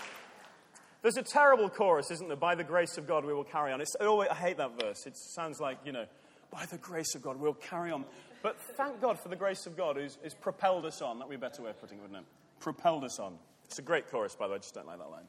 [1.03, 2.37] there's a terrible chorus, isn't there?
[2.37, 3.81] By the grace of God, we will carry on.
[3.81, 5.07] It's, oh, I hate that verse.
[5.07, 6.07] It sounds like, you know,
[6.51, 8.05] by the grace of God, we'll carry on.
[8.43, 11.19] But thank God for the grace of God who's, who's propelled us on.
[11.19, 12.27] That would be a better way of putting it, wouldn't it?
[12.61, 13.35] Propelled us on.
[13.65, 15.25] It's a great chorus, by the way, I just don't like that line.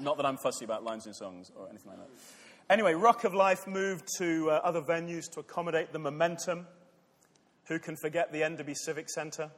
[0.00, 2.08] Not that I'm fussy about lines in songs or anything like that.
[2.68, 6.66] Anyway, Rock of Life moved to uh, other venues to accommodate the momentum.
[7.66, 9.50] Who can forget the Enderby Civic Centre?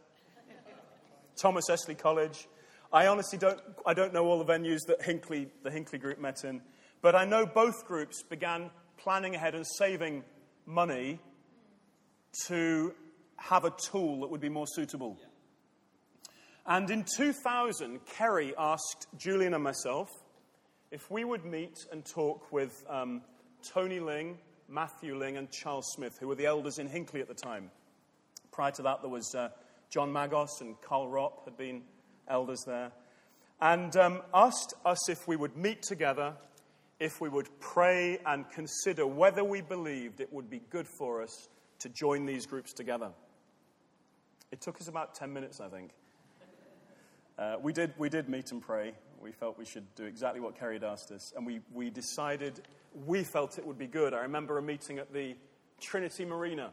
[1.37, 2.49] Thomas Estley College.
[2.93, 6.45] I honestly don't, I don't know all the venues that Hinckley, the Hinckley group met
[6.45, 6.63] in,
[7.03, 10.25] but I know both groups began planning ahead and saving
[10.67, 11.21] money
[12.47, 12.95] to
[13.37, 15.19] have a tool that would be more suitable.
[16.67, 20.09] And in 2000, Keri asked Julian and myself
[20.91, 23.23] if we would meet and talk with um,
[23.73, 27.35] Tony Ling, Matthew Ling, and Charles Smith, who were the elders in Hinckley at the
[27.35, 27.71] time.
[28.53, 29.51] Prior to that, there was uh,
[29.91, 31.83] John Magos and Carl Ropp had been
[32.29, 32.93] elders there.
[33.61, 36.35] And um, asked us if we would meet together,
[37.01, 41.49] if we would pray and consider whether we believed it would be good for us
[41.81, 43.11] to join these groups together.
[44.53, 45.91] It took us about 10 minutes, I think.
[47.39, 48.93] Uh, we, did, we did meet and pray.
[49.21, 51.33] We felt we should do exactly what Keri had asked us.
[51.37, 52.63] And we, we decided
[53.07, 54.15] we felt it would be good.
[54.15, 55.35] I remember a meeting at the
[55.81, 56.71] Trinity Marina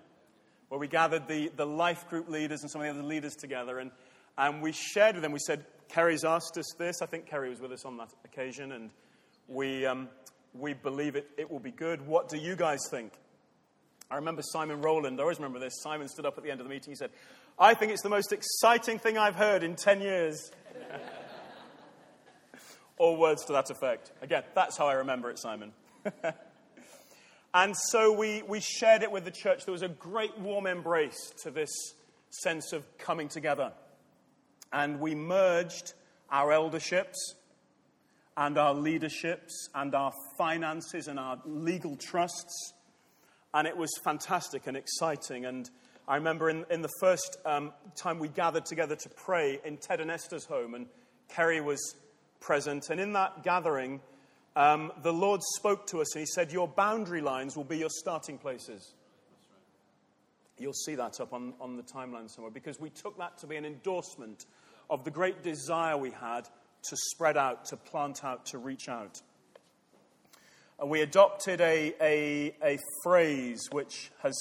[0.70, 3.80] where we gathered the, the life group leaders and some of the other leaders together.
[3.80, 3.92] And,
[4.38, 7.02] and we shared with them, we said, Keri's asked us this.
[7.02, 8.72] I think Keri was with us on that occasion.
[8.72, 8.90] And
[9.48, 10.10] we, um,
[10.54, 12.06] we believe it, it will be good.
[12.08, 13.14] What do you guys think?
[14.10, 15.20] I remember Simon Rowland.
[15.20, 15.82] I always remember this.
[15.82, 16.92] Simon stood up at the end of the meeting.
[16.92, 17.12] He said,
[17.60, 20.52] I think it's the most exciting thing I've heard in 10 years.
[22.98, 24.12] or words to that effect.
[24.22, 25.74] Again, that's how I remember it, Simon.
[27.54, 29.66] and so we, we shared it with the church.
[29.66, 31.72] There was a great warm embrace to this
[32.30, 33.74] sense of coming together.
[34.74, 35.94] And we merged
[36.30, 37.36] our elderships
[38.36, 42.74] and our leaderships and our finances and our legal trusts.
[43.54, 45.46] And it was fantastic and exciting.
[45.46, 45.70] And
[46.08, 50.02] I remember in, in the first um, time we gathered together to pray in Ted
[50.02, 50.88] and Esther's home, and
[51.30, 51.96] Keri was
[52.40, 52.90] present.
[52.90, 54.02] And in that gathering,
[54.56, 57.90] um, the Lord spoke to us and He said, Your boundary lines will be your
[57.90, 58.94] starting places.
[60.58, 63.56] You'll see that up on, on the timeline somewhere because we took that to be
[63.56, 64.46] an endorsement
[64.90, 66.48] of the great desire we had
[66.90, 69.22] to spread out, to plant out, to reach out.
[70.80, 74.36] And we adopted a, a, a phrase which has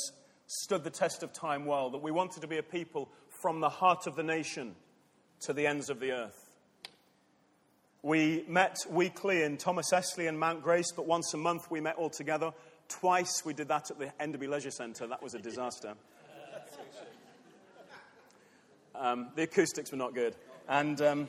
[0.47, 3.09] stood the test of time well that we wanted to be a people
[3.41, 4.75] from the heart of the nation
[5.41, 6.53] to the ends of the earth.
[8.03, 11.97] We met weekly in Thomas Estley and Mount Grace, but once a month we met
[11.97, 12.51] all together.
[12.89, 15.07] Twice we did that at the Enderby Leisure Centre.
[15.07, 15.95] That was a disaster.
[18.95, 20.37] Um, the acoustics were not good.
[20.69, 21.29] And, um,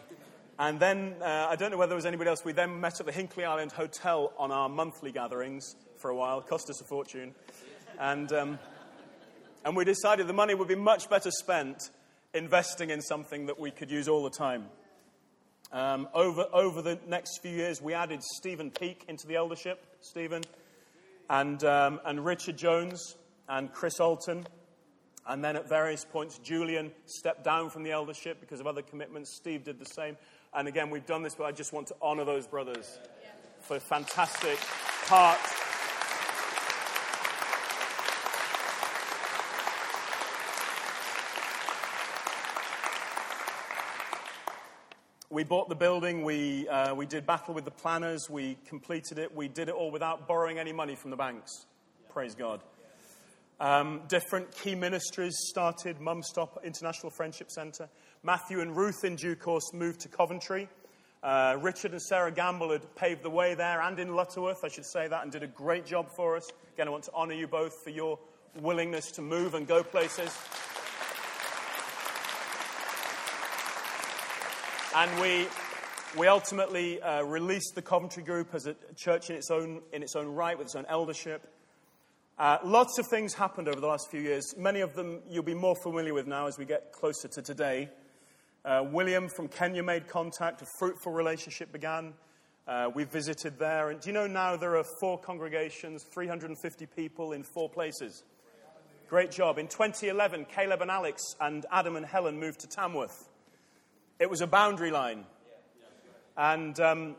[0.60, 3.06] and then, uh, I don't know whether there was anybody else, we then met at
[3.06, 6.42] the Hinckley Island Hotel on our monthly gatherings for a while.
[6.42, 7.34] Cost us a fortune.
[8.00, 8.32] And.
[8.32, 8.60] Um,
[9.66, 11.90] and we decided the money would be much better spent
[12.34, 14.66] investing in something that we could use all the time.
[15.72, 20.44] Um, over, over the next few years, we added Stephen Peake into the eldership, Stephen,
[21.30, 23.16] and, um, and Richard Jones
[23.48, 24.46] and Chris Alton.
[25.28, 29.34] And then at various points, Julian stepped down from the eldership because of other commitments.
[29.34, 30.18] Steve did the same.
[30.54, 33.00] And again, we've done this, but I just want to honor those brothers
[33.62, 34.60] for a fantastic
[35.08, 35.40] part
[45.34, 49.36] we bought the building, we, uh, we did battle with the planners, we completed it,
[49.36, 51.66] we did it all without borrowing any money from the banks.
[52.08, 52.62] Praise God.
[53.60, 57.88] Um, different key ministries started Mum Stop International Friendship Centre.
[58.24, 60.68] Matthew and Ruth, in due course, moved to Coventry.
[61.22, 64.86] Uh, Richard and Sarah Gamble had paved the way there and in Lutterworth, I should
[64.86, 66.46] say that, and did a great job for us.
[66.74, 68.20] Again, I want to honour you both for your
[68.60, 70.38] willingness to move and go places.
[74.96, 75.48] And we,
[76.20, 80.16] we ultimately uh, released the Coventry Group as a church in its own, in its
[80.16, 81.50] own right, with its own eldership.
[82.40, 84.56] Uh, lots of things happened over the last few years.
[84.58, 87.90] Many of them you'll be more familiar with now as we get closer to today.
[88.66, 92.14] Uh, William from Kenya made contact, a fruitful relationship began.
[92.68, 93.92] Uh, we visited there.
[93.92, 98.24] And do you know now there are four congregations, 350 people in four places?
[99.10, 99.60] Great job.
[99.60, 103.30] In 2011, Caleb and Alex and Adam and Helen moved to Tamworth.
[104.20, 105.26] It was a boundary line.
[106.36, 107.16] And, um,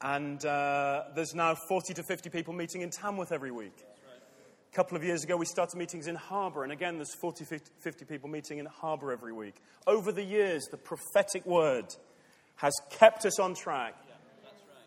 [0.00, 3.84] and uh, there's now 40 to 50 people meeting in Tamworth every week.
[4.72, 8.06] A couple of years ago, we started meetings in Harborough, and again, there's 40, 50
[8.06, 9.56] people meeting in Harborough every week.
[9.86, 11.94] Over the years, the prophetic word
[12.56, 13.94] has kept us on track.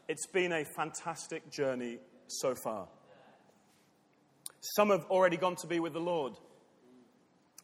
[0.07, 2.87] It's been a fantastic journey so far.
[4.75, 6.33] Some have already gone to be with the Lord,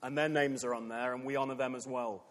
[0.03, 2.23] and their names are on there, and we honour them as well.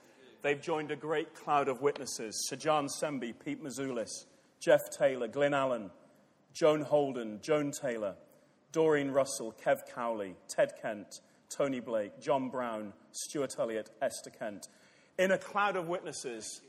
[0.43, 4.27] they've joined a great cloud of witnesses Sajan Sembi, Pete Mazzulis,
[4.61, 5.91] Jeff Taylor, Glyn Allen,
[6.53, 8.15] Joan Holden, Joan Taylor,
[8.73, 14.69] Doreen Russell, Kev Cowley, Ted Kent, Tony Blake, John Brown, Stuart Elliott, Esther Kent.
[15.19, 16.61] In a cloud of witnesses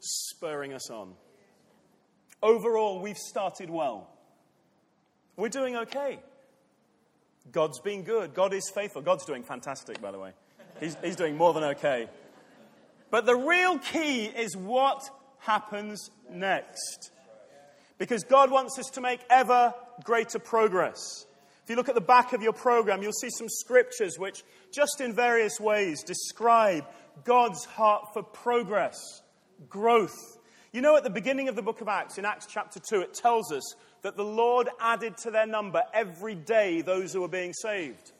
[0.00, 1.14] spurring us on.
[2.42, 4.10] Overall, we've started well.
[5.36, 6.18] We're doing okay.
[7.52, 8.34] God's been good.
[8.34, 9.02] God is faithful.
[9.02, 10.32] God's doing fantastic, by the way.
[10.80, 12.08] He's, he's doing more than okay.
[13.10, 17.12] But the real key is what happens next.
[17.98, 19.72] Because God wants us to make ever
[20.04, 21.24] greater progress.
[21.66, 25.00] If you look at the back of your program, you'll see some scriptures which, just
[25.00, 26.84] in various ways, describe
[27.24, 29.20] God's heart for progress,
[29.68, 30.38] growth.
[30.70, 33.14] You know, at the beginning of the book of Acts, in Acts chapter 2, it
[33.14, 37.52] tells us that the Lord added to their number every day those who were being
[37.52, 38.12] saved.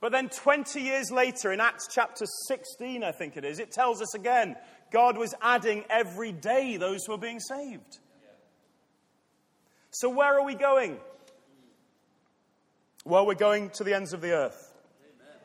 [0.00, 4.00] But then 20 years later, in Acts chapter 16, I think it is, it tells
[4.00, 4.56] us again
[4.90, 7.98] God was adding every day those who were being saved.
[9.90, 10.96] So, where are we going?
[13.04, 14.72] Well, we're going to the ends of the earth.
[15.02, 15.36] Amen.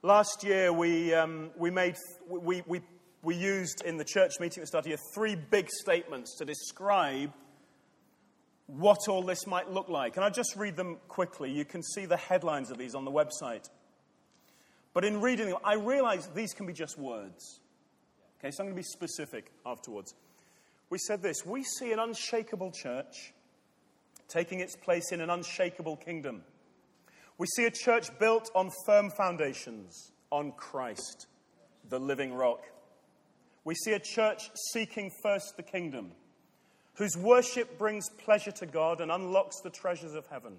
[0.00, 1.96] Last year, we, um, we, made,
[2.30, 2.80] we, we,
[3.22, 7.30] we used in the church meeting that started here three big statements to describe
[8.68, 10.16] what all this might look like.
[10.16, 11.50] And I'll just read them quickly.
[11.50, 13.68] You can see the headlines of these on the website.
[14.94, 17.60] But in reading them, I realize these can be just words.
[18.38, 20.14] Okay, so I'm going to be specific afterwards.
[20.88, 23.34] We said this We see an unshakable church
[24.30, 26.42] taking its place in an unshakable kingdom.
[27.36, 31.26] We see a church built on firm foundations, on Christ,
[31.88, 32.62] the living rock.
[33.64, 36.12] We see a church seeking first the kingdom,
[36.94, 40.56] whose worship brings pleasure to God and unlocks the treasures of heaven.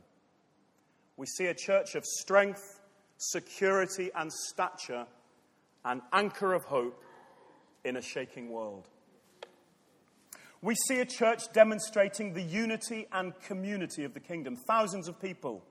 [1.17, 2.79] We see a church of strength,
[3.17, 5.05] security, and stature,
[5.85, 7.03] an anchor of hope
[7.83, 8.87] in a shaking world.
[10.61, 14.55] We see a church demonstrating the unity and community of the kingdom.
[14.55, 15.63] Thousands of people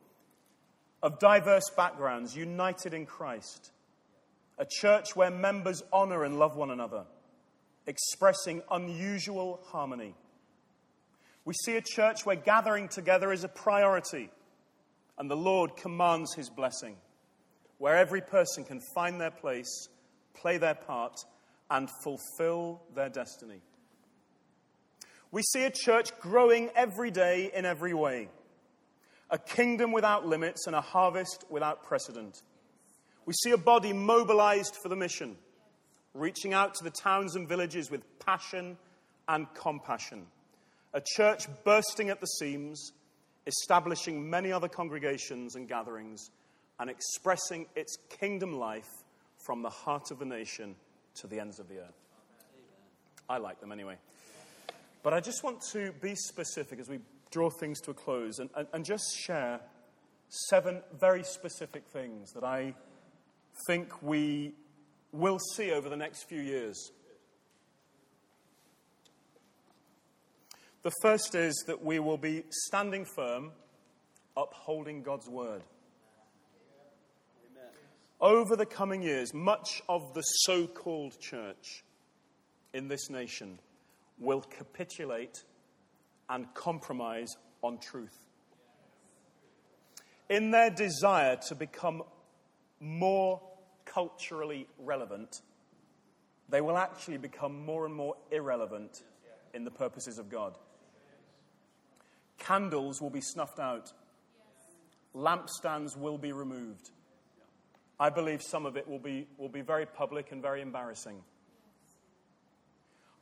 [1.03, 3.71] of diverse backgrounds united in Christ.
[4.59, 7.05] A church where members honor and love one another,
[7.87, 10.15] expressing unusual harmony.
[11.45, 14.31] We see a church where gathering together is a priority
[15.19, 16.97] and the Lord commands his blessing,
[17.79, 19.89] where every person can find their place,
[20.35, 21.15] play their part,
[21.71, 23.61] and fulfill their destiny.
[25.33, 28.29] We see a church growing every day in every way,
[29.31, 32.43] a kingdom without limits and a harvest without precedent.
[33.27, 35.37] We see a body mobilized for the mission,
[36.15, 38.77] reaching out to the towns and villages with passion
[39.29, 40.27] and compassion.
[40.95, 42.91] A church bursting at the seams,
[43.47, 46.31] establishing many other congregations and gatherings,
[46.81, 48.89] and expressing its kingdom life
[49.47, 50.75] from the heart of the nation
[51.15, 51.95] to the ends of the earth.
[53.29, 53.97] I like them anyway.
[55.03, 56.99] But I just want to be specific as we
[57.31, 59.61] draw things to a close and, and, and just share
[60.29, 62.75] seven very specific things that I
[63.67, 64.53] think we
[65.13, 66.93] will see over the next few years.
[70.83, 73.53] The first is that we will be standing firm,
[74.37, 75.63] upholding God's word.
[78.21, 81.85] Over the coming years, much of the so called church
[82.73, 83.59] in this nation
[84.21, 85.45] will capitulate
[86.29, 88.17] and compromise on truth.
[90.29, 92.05] In their desire to become
[92.79, 93.41] more
[93.85, 95.41] culturally relevant,
[96.49, 99.03] they will actually become more and more irrelevant
[99.55, 100.57] in the purposes of God.
[102.39, 103.93] Candles will be snuffed out,
[105.15, 106.91] lampstands will be removed.
[107.99, 111.23] I believe some of it will be, will be very public and very embarrassing.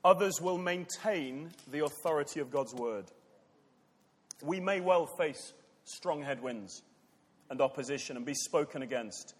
[0.08, 3.04] Others will maintain the authority of God's word.
[4.42, 5.52] We may well face
[5.84, 6.82] strong headwinds
[7.50, 9.34] and opposition and be spoken against.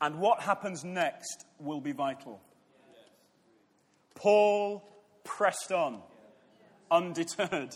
[0.00, 2.40] And what happens next will be vital.
[4.14, 4.88] Paul
[5.24, 6.00] pressed on,
[6.92, 7.74] undeterred.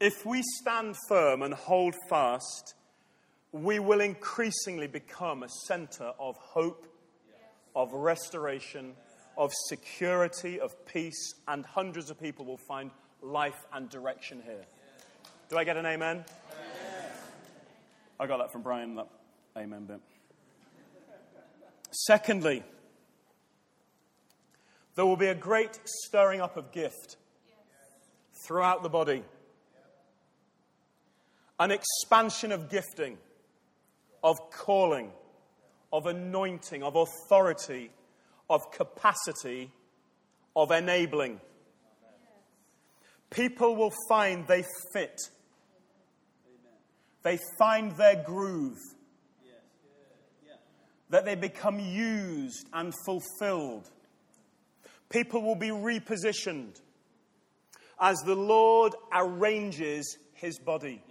[0.00, 2.74] If we stand firm and hold fast,
[3.52, 6.88] we will increasingly become a center of hope,
[7.76, 8.94] of restoration,
[9.38, 12.90] of security, of peace, and hundreds of people will find
[13.22, 14.64] life and direction here.
[15.48, 16.16] Do I get an amen?
[16.16, 17.12] amen.
[18.18, 19.06] I got that from Brian, that
[19.56, 20.00] amen bit.
[21.92, 22.64] Secondly,
[24.96, 27.16] there will be a great stirring up of gift
[28.44, 29.22] throughout the body,
[31.60, 33.18] an expansion of gifting,
[34.24, 35.12] of calling,
[35.92, 37.90] of anointing, of authority
[38.50, 39.70] of capacity,
[40.56, 41.40] of enabling.
[43.30, 45.20] People will find they fit.
[47.22, 48.78] They find their groove.
[51.10, 53.88] That they become used and fulfilled.
[55.08, 56.80] People will be repositioned
[58.00, 61.02] as the Lord arranges his body.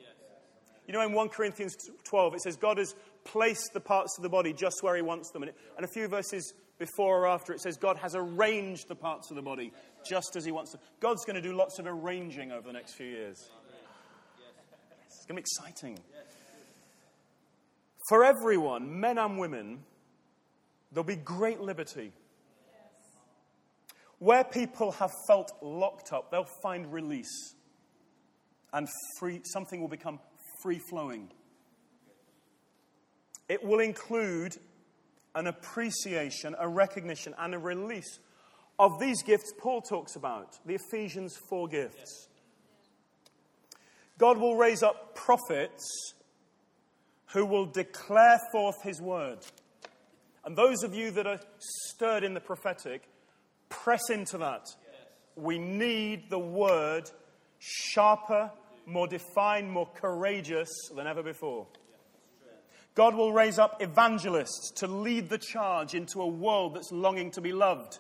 [0.88, 1.76] You know, in 1 Corinthians
[2.06, 5.32] 12, it says God has placed the parts of the body just where he wants
[5.32, 5.44] them.
[5.44, 9.36] And, a few verses before or after, it says God has arranged the parts of
[9.36, 9.72] the body
[10.08, 10.82] just as he wants them.
[11.00, 13.50] God's going to do lots of arranging over the next few years.
[15.08, 16.00] It's going to be exciting.
[18.10, 19.80] For everyone, men and women,
[20.92, 22.14] there'll be great liberty.
[24.20, 27.54] Where people have felt locked up, they'll find release.
[28.74, 28.88] And
[29.20, 30.20] free, something will become
[30.62, 31.30] free flowing.
[33.50, 34.58] It will include
[35.38, 38.20] an appreciation, a recognition, and a release
[38.80, 42.28] of these gifts Paul talks about the Ephesians 4 gifts.
[44.18, 46.14] God will raise up prophets
[47.34, 49.40] who will declare forth his word.
[50.44, 53.04] And those of you that are stirred in the prophetic,
[53.70, 54.66] press into that.
[55.36, 57.12] We need the word
[57.60, 58.50] sharper,
[58.88, 61.68] more defined, more courageous than ever before.
[62.98, 67.42] God will raise up evangelists to lead the charge into a world that's longing to
[67.42, 68.00] be loved.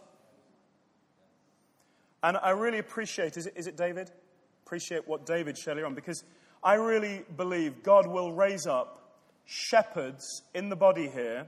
[2.24, 4.10] And I really appreciate, is it, is it David?
[4.66, 6.24] Appreciate what David shared earlier on because
[6.64, 11.48] I really believe God will raise up shepherds in the body here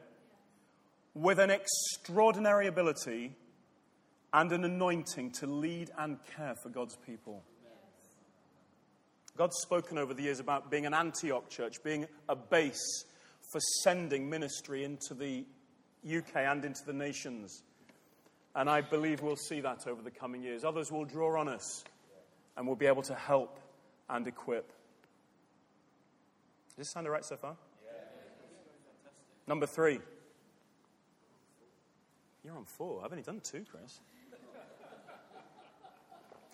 [1.15, 3.35] with an extraordinary ability
[4.31, 7.41] and an anointing to lead and care for God's people.
[9.35, 13.05] God's spoken over the years about being an Antioch church, being a base
[13.51, 15.45] for sending ministry into the
[16.07, 17.63] UK and into the nations.
[18.55, 20.63] And I believe we'll see that over the coming years.
[20.63, 21.83] Others will draw on us
[22.57, 23.59] and we'll be able to help
[24.09, 24.71] and equip.
[26.69, 27.55] Does this sound all right so far?
[29.47, 29.99] Number three.
[32.43, 33.01] You're on four.
[33.03, 33.99] I've only done two, Chris.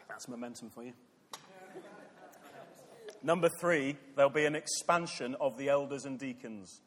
[0.08, 0.94] That's momentum for you.
[3.26, 6.80] Number three, there'll be an expansion of the elders and deacons.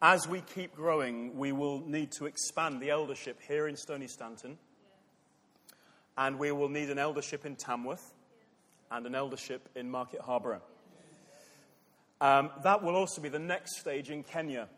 [0.00, 4.56] As we keep growing, we will need to expand the eldership here in Stoney Stanton.
[6.16, 8.14] And we will need an eldership in Tamworth
[8.88, 10.62] and an eldership in Market Harborough.
[12.20, 14.68] Um, that will also be the next stage in Kenya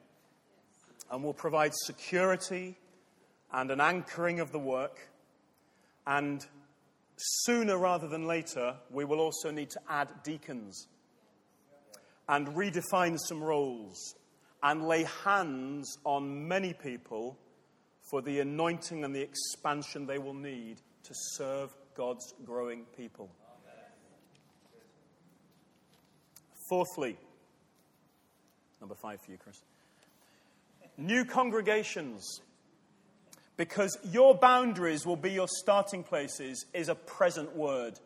[1.11, 2.79] and will provide security
[3.53, 5.11] and an anchoring of the work.
[6.07, 6.43] And
[7.23, 10.87] sooner rather than later, we will also need to add deacons
[12.29, 14.15] and redefine some roles
[14.63, 17.39] and lay hands on many people
[18.11, 23.31] for the anointing and the expansion they will need to serve God's growing people.
[26.69, 27.19] Fourthly,
[28.81, 29.63] number five for you, Chris.
[30.97, 32.41] New congregations.
[33.63, 37.97] Because your boundaries will be your starting places, is a present word,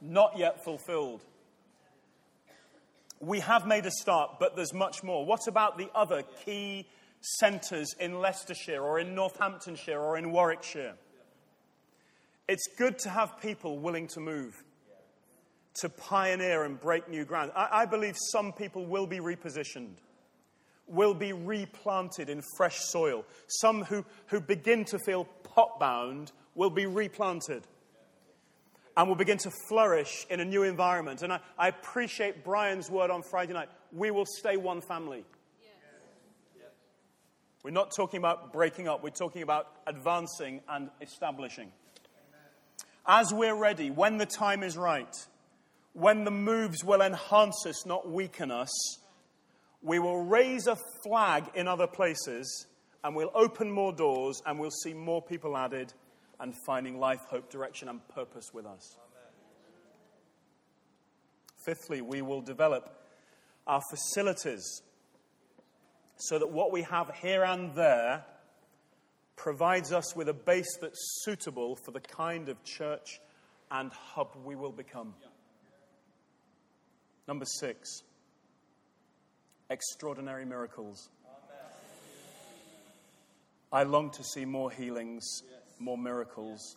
[0.00, 1.20] not yet fulfilled.
[3.18, 5.26] We have made a start, but there's much more.
[5.26, 6.86] What about the other key
[7.40, 10.94] centres in Leicestershire or in Northamptonshire or in Warwickshire?
[12.46, 14.54] It's good to have people willing to move,
[15.80, 17.50] to pioneer and break new ground.
[17.56, 19.96] I, I believe some people will be repositioned,
[20.88, 23.24] will be replanted in fresh soil.
[23.46, 27.62] Some who, who begin to feel pot bound will be replanted
[28.96, 31.22] and will begin to flourish in a new environment.
[31.22, 33.68] And I, I appreciate Brian's word on Friday night.
[33.92, 35.24] We will stay one family.
[37.62, 41.72] We're not talking about breaking up, we're talking about advancing and establishing.
[43.04, 45.12] As we're ready, when the time is right,
[45.92, 48.70] when the moves will enhance us, not weaken us,
[49.86, 52.66] we will raise a flag in other places
[53.04, 55.92] and we'll open more doors and we'll see more people added
[56.40, 58.96] and finding life, hope, direction, and purpose with us.
[58.98, 59.30] Amen.
[61.64, 63.00] Fifthly, we will develop
[63.68, 64.82] our facilities
[66.16, 68.24] so that what we have here and there
[69.36, 73.20] provides us with a base that's suitable for the kind of church
[73.70, 75.14] and hub we will become.
[77.28, 78.02] Number six,
[79.70, 81.08] extraordinary miracles.
[83.72, 85.42] I long to see more healings,
[85.78, 86.76] more miracles.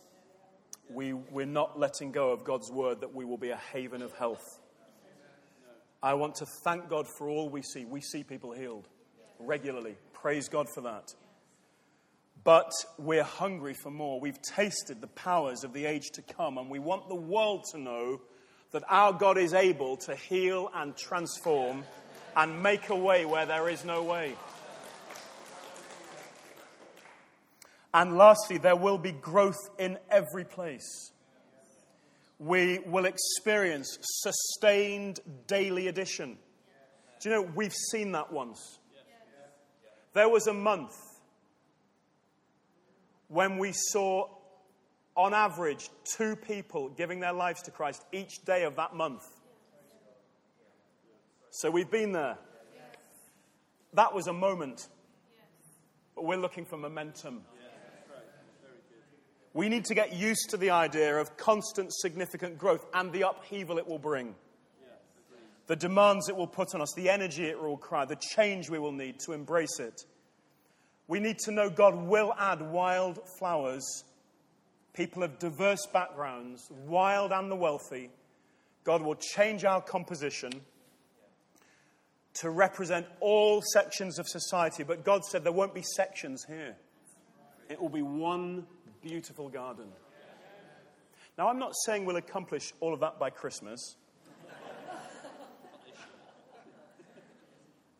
[0.89, 4.11] We, we're not letting go of God's word that we will be a haven of
[4.13, 4.43] health.
[6.01, 7.85] I want to thank God for all we see.
[7.85, 8.87] We see people healed
[9.39, 9.95] regularly.
[10.13, 11.13] Praise God for that.
[12.43, 14.19] But we're hungry for more.
[14.19, 17.77] We've tasted the powers of the age to come, and we want the world to
[17.77, 18.21] know
[18.71, 21.83] that our God is able to heal and transform
[22.35, 24.35] and make a way where there is no way.
[27.93, 31.11] And lastly, there will be growth in every place.
[32.37, 36.37] We will experience sustained daily addition.
[37.19, 38.79] Do you know, we've seen that once.
[40.13, 40.95] There was a month
[43.27, 44.27] when we saw,
[45.15, 49.23] on average, two people giving their lives to Christ each day of that month.
[51.51, 52.37] So we've been there.
[53.93, 54.87] That was a moment.
[56.15, 57.41] But we're looking for momentum.
[59.53, 63.79] We need to get used to the idea of constant, significant growth and the upheaval
[63.79, 64.35] it will bring,
[65.65, 68.77] the demands it will put on us, the energy it will require, the change we
[68.77, 70.05] will need to embrace it.
[71.07, 74.03] We need to know God will add wild flowers,
[74.93, 78.11] people of diverse backgrounds, wild and the wealthy.
[78.83, 80.51] God will change our composition
[82.35, 84.83] to represent all sections of society.
[84.83, 86.75] But God said there won't be sections here,
[87.69, 88.65] it will be one
[89.01, 89.87] beautiful garden.
[91.37, 93.95] Now, I'm not saying we'll accomplish all of that by Christmas,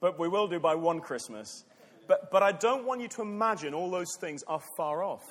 [0.02, 1.64] but we will do by one Christmas.
[2.08, 5.24] But, but I don't want you to imagine all those things are far off.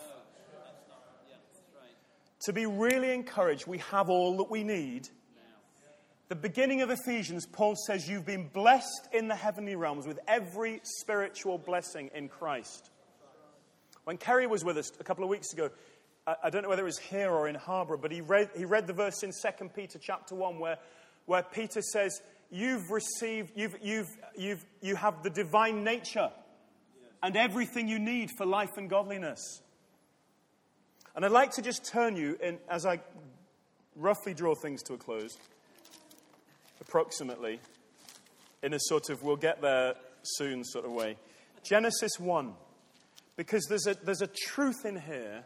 [2.42, 5.08] To be really encouraged, we have all that we need.
[6.28, 10.80] The beginning of Ephesians, Paul says, You've been blessed in the heavenly realms with every
[10.82, 12.90] spiritual blessing in Christ.
[14.04, 15.70] When Keri was with us a couple of weeks ago,
[16.42, 18.86] I, don't know whether it was here or in Harborough, but he read, he read
[18.86, 20.76] the verse in 2 Peter chapter 1 where,
[21.24, 22.20] where Peter says,
[22.50, 26.30] You've received, you've, you've, you've, you have the divine nature
[27.22, 29.62] and everything you need for life and godliness.
[31.16, 33.00] And I'd like to just turn you, in, as I
[33.96, 35.38] roughly draw things to a close,
[36.80, 37.60] approximately,
[38.62, 41.16] in a sort of we'll get there soon sort of way.
[41.62, 42.54] Genesis 1.
[43.36, 45.44] Because there's a, there's a truth in here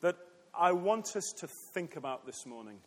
[0.00, 0.16] that
[0.52, 2.78] I want us to think about this morning.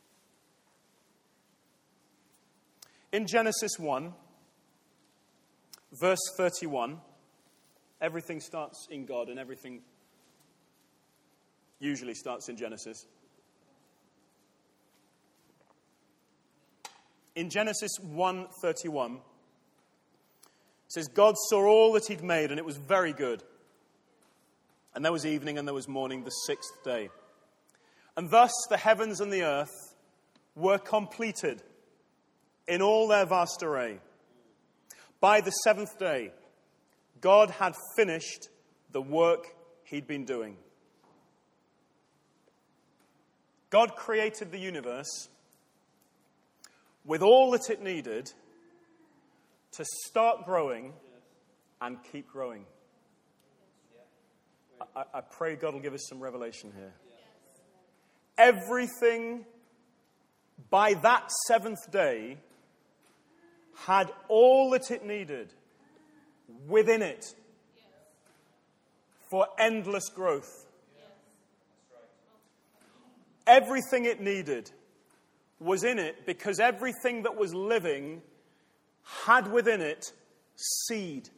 [3.14, 4.14] In Genesis 1,
[6.00, 7.00] verse 31,
[8.02, 9.82] everything starts in God and everything
[11.80, 13.06] usually starts in Genesis.
[17.36, 19.22] In Genesis 1:31 it
[20.88, 23.44] says God saw all that he'd made and it was very good.
[24.94, 27.10] And there was evening and there was morning the 6th day.
[28.18, 29.96] And thus the heavens and the earth
[30.56, 31.64] were completed
[32.68, 34.00] in all their vast array.
[35.22, 36.34] By the seventh day,
[37.22, 38.50] God had finished
[38.92, 39.56] the work
[39.86, 40.58] he'd been doing.
[43.70, 45.30] God created the universe
[47.06, 48.32] with all that it needed
[49.74, 50.94] to start growing
[51.82, 52.66] and keep growing.
[54.96, 56.94] I, I, pray God will give us some revelation here.
[58.38, 59.46] Everything
[60.70, 62.38] by that seventh day
[63.76, 65.54] had all that it needed
[66.68, 67.26] within it
[69.30, 70.50] for endless growth.
[73.48, 74.72] Everything it needed
[75.62, 78.22] was in it because everything that was living
[79.04, 80.12] had within it
[80.56, 81.30] seed.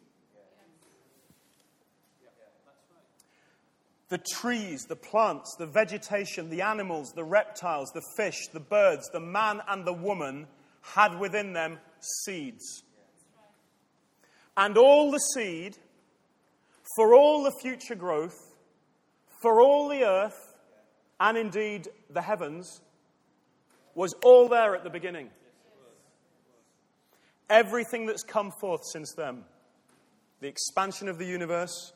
[4.10, 9.20] The trees, the plants, the vegetation, the animals, the reptiles, the fish, the birds, the
[9.20, 10.48] man and the woman
[10.82, 12.84] had within them seeds.
[14.56, 15.78] And all the seed
[16.96, 18.38] for all the future growth,
[19.42, 20.58] for all the earth,
[21.20, 22.82] and indeed the heavens,
[23.96, 25.30] was all there at the beginning.
[27.50, 29.44] Everything that's come forth since then
[30.42, 31.94] the expansion of the universe,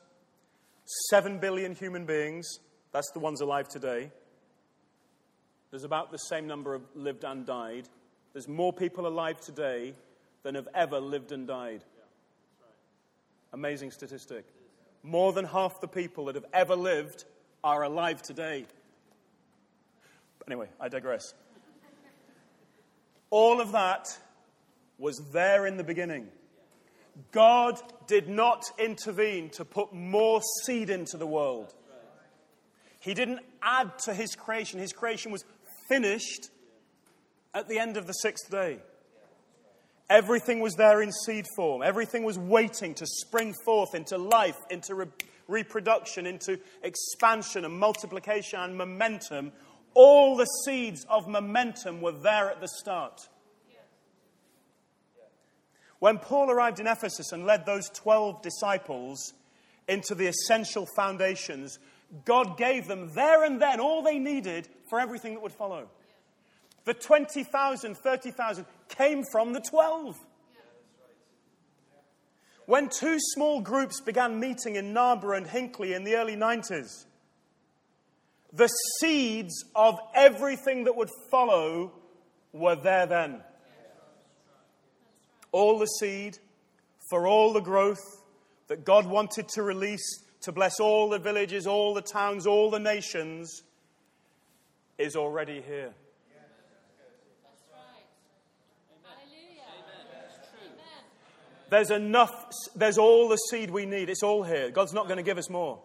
[1.10, 2.60] seven billion human beings,
[2.92, 4.10] that's the ones alive today.
[5.70, 7.88] There's about the same number of lived and died.
[8.32, 9.92] There's more people alive today
[10.42, 11.84] than have ever lived and died.
[13.52, 14.46] Amazing statistic.
[15.02, 17.24] More than half the people that have ever lived
[17.62, 18.64] are alive today.
[20.46, 21.34] Anyway, I digress.
[23.30, 24.06] All of that
[24.98, 26.28] was there in the beginning.
[27.32, 31.74] God did not intervene to put more seed into the world.
[33.00, 34.78] He didn't add to his creation.
[34.80, 35.44] His creation was
[35.88, 36.50] finished
[37.54, 38.78] at the end of the sixth day.
[40.10, 41.82] Everything was there in seed form.
[41.82, 45.06] Everything was waiting to spring forth into life, into re-
[45.48, 49.52] reproduction, into expansion and multiplication and momentum.
[49.94, 53.28] All the seeds of momentum were there at the start.
[55.98, 59.34] When Paul arrived in Ephesus and led those 12 disciples
[59.88, 61.78] into the essential foundations,
[62.24, 65.88] God gave them there and then all they needed for everything that would follow.
[66.84, 70.16] The 20,000, 30,000 came from the 12.
[72.66, 77.06] When two small groups began meeting in Narborough and Hinckley in the early 90s,
[78.52, 78.68] the
[79.00, 81.92] seeds of everything that would follow
[82.52, 83.40] were there then.
[85.52, 86.38] All the seed
[87.10, 88.02] for all the growth
[88.68, 92.78] that God wanted to release to bless all the villages, all the towns, all the
[92.78, 93.62] nations
[94.98, 95.92] is already here.
[101.70, 102.32] There's enough,
[102.76, 104.08] there's all the seed we need.
[104.08, 104.70] It's all here.
[104.70, 105.78] God's not going to give us more.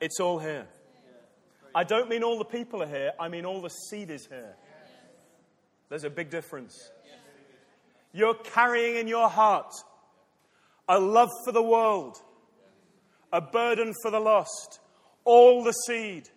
[0.00, 0.66] It's all here.
[1.78, 4.56] I don't mean all the people are here, I mean all the seed is here.
[5.88, 6.74] There's a big difference.
[8.12, 9.72] You're carrying in your heart
[10.88, 12.16] a love for the world,
[13.32, 14.80] a burden for the lost.
[15.24, 16.28] All the seed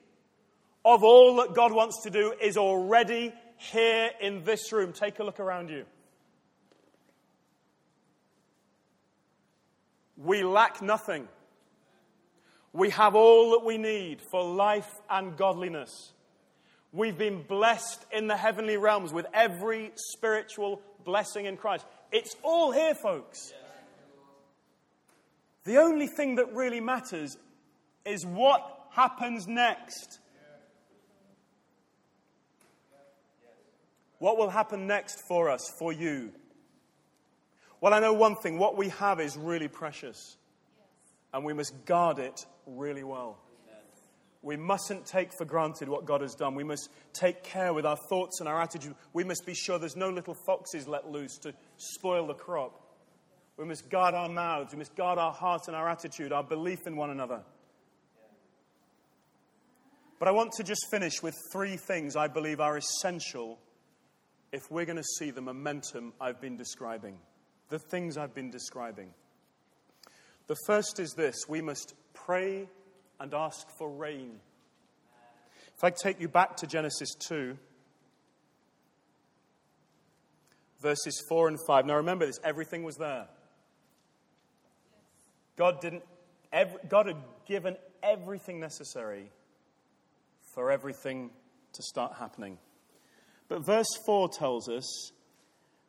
[0.85, 4.93] of all that God wants to do is already here in this room.
[4.93, 5.85] Take a look around you.
[10.17, 11.27] We lack nothing.
[12.73, 16.13] We have all that we need for life and godliness.
[16.93, 21.85] We've been blessed in the heavenly realms with every spiritual blessing in Christ.
[22.11, 23.53] It's all here, folks.
[25.63, 27.37] The only thing that really matters
[28.05, 30.19] is what happens next.
[34.19, 36.31] What will happen next for us, for you?
[37.79, 40.37] Well, I know one thing what we have is really precious,
[41.33, 43.39] and we must guard it really well.
[44.43, 46.55] We mustn't take for granted what God has done.
[46.55, 48.95] We must take care with our thoughts and our attitude.
[49.13, 52.81] We must be sure there's no little foxes let loose to spoil the crop.
[53.57, 54.73] We must guard our mouths.
[54.73, 57.41] We must guard our heart and our attitude, our belief in one another.
[60.17, 63.59] But I want to just finish with three things I believe are essential
[64.51, 67.17] if we're going to see the momentum I've been describing,
[67.69, 69.13] the things I've been describing.
[70.47, 72.67] The first is this we must pray
[73.19, 74.39] and ask for rain.
[75.77, 77.57] If I take you back to Genesis 2,
[80.81, 81.85] verses 4 and 5.
[81.85, 83.27] Now remember this everything was there.
[85.55, 86.03] God, didn't,
[86.89, 89.31] God had given everything necessary
[90.53, 91.29] for everything
[91.73, 92.57] to start happening.
[93.47, 95.11] But verse 4 tells us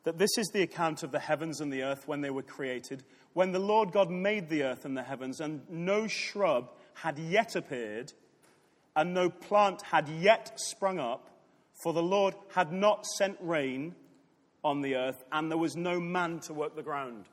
[0.05, 3.05] that this is the account of the heavens and the earth when they were created,
[3.35, 7.57] when the Lord God made the earth and the heavens, and no shrub had yet
[7.57, 8.13] appeared,
[8.97, 11.31] and no plant had yet sprung up,
[11.83, 13.95] for the Lord had not sent rain
[14.65, 17.27] on the earth, and there was no man to work the ground.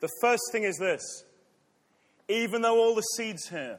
[0.00, 1.24] The first thing is this
[2.28, 3.78] even though all the seed's here,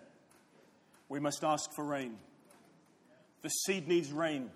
[1.10, 2.18] we must ask for rain.
[3.42, 4.50] The seed needs rain.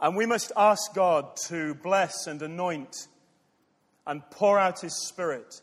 [0.00, 2.94] And we must ask God to bless and anoint
[4.06, 5.60] and pour out His Spirit,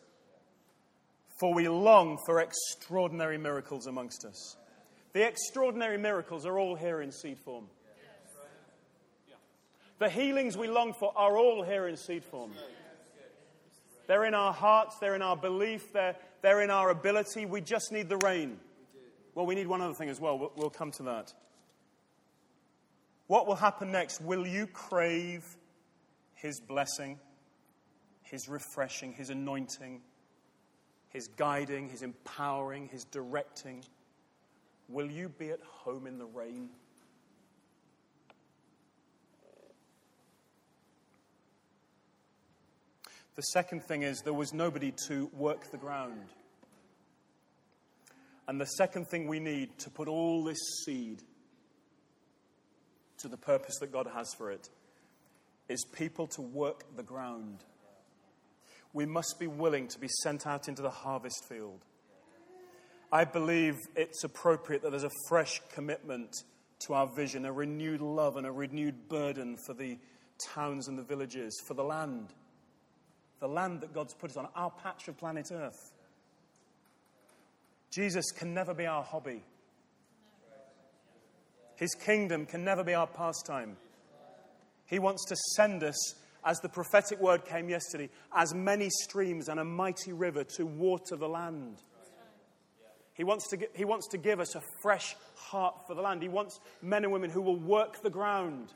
[1.40, 4.58] for we long for extraordinary miracles amongst us.
[5.14, 7.66] The extraordinary miracles are all here in seed form.
[10.00, 12.52] The healings we long for are all here in seed form.
[14.06, 17.46] They're in our hearts, they're in our belief, they're, they're in our ability.
[17.46, 18.60] We just need the rain.
[19.34, 20.38] Well, we need one other thing as well.
[20.38, 20.52] well.
[20.56, 21.34] We'll come to that.
[23.28, 24.22] What will happen next?
[24.22, 25.44] Will you crave
[26.34, 27.20] His blessing,
[28.24, 30.02] His refreshing, His anointing,
[31.10, 33.84] His guiding, His empowering, His directing?
[34.88, 36.70] Will you be at home in the rain?
[43.36, 46.26] The second thing is there was nobody to work the ground.
[48.48, 51.22] And the second thing we need to put all this seed
[53.20, 54.70] to the purpose that God has for it
[55.70, 57.64] is people to work the ground.
[58.94, 61.84] We must be willing to be sent out into the harvest field.
[63.12, 66.36] I believe it's appropriate that there's a fresh commitment
[66.86, 69.98] to our vision, a renewed love and a renewed burden for the
[70.54, 72.34] towns and the villages, for the land
[73.40, 75.94] the land that God's put us on, our patch of planet Earth.
[77.92, 79.44] Jesus can never be our hobby.
[81.78, 83.78] His kingdom can never be our pastime.
[84.88, 89.60] He wants to send us as the prophetic word came yesterday, as many streams and
[89.60, 91.78] a mighty river to water the land.
[93.14, 96.22] He wants, to, he wants to give us a fresh heart for the land.
[96.22, 98.72] He wants men and women who will work the ground.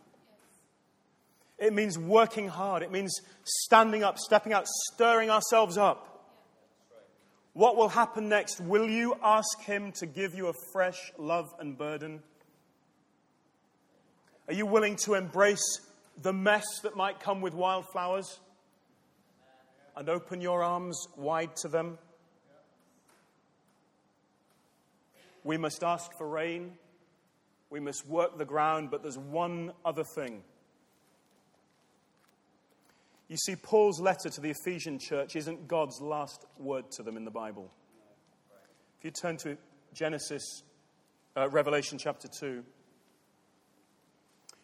[1.58, 2.82] It means working hard.
[2.82, 6.08] It means standing up, stepping out, stirring ourselves up.
[7.54, 8.60] What will happen next?
[8.60, 12.24] Will you ask Him to give you a fresh love and burden?
[14.48, 15.80] Are you willing to embrace
[16.22, 18.40] the mess that might come with wildflowers
[19.96, 21.98] and open your arms wide to them?
[25.44, 26.74] We must ask for rain.
[27.70, 30.44] We must work the ground, but there's one other thing.
[33.28, 37.24] You see, Paul's letter to the Ephesian church isn't God's last word to them in
[37.24, 37.72] the Bible.
[39.00, 39.58] If you turn to
[39.94, 40.64] Genesis,
[41.38, 42.62] uh, Revelation chapter 2,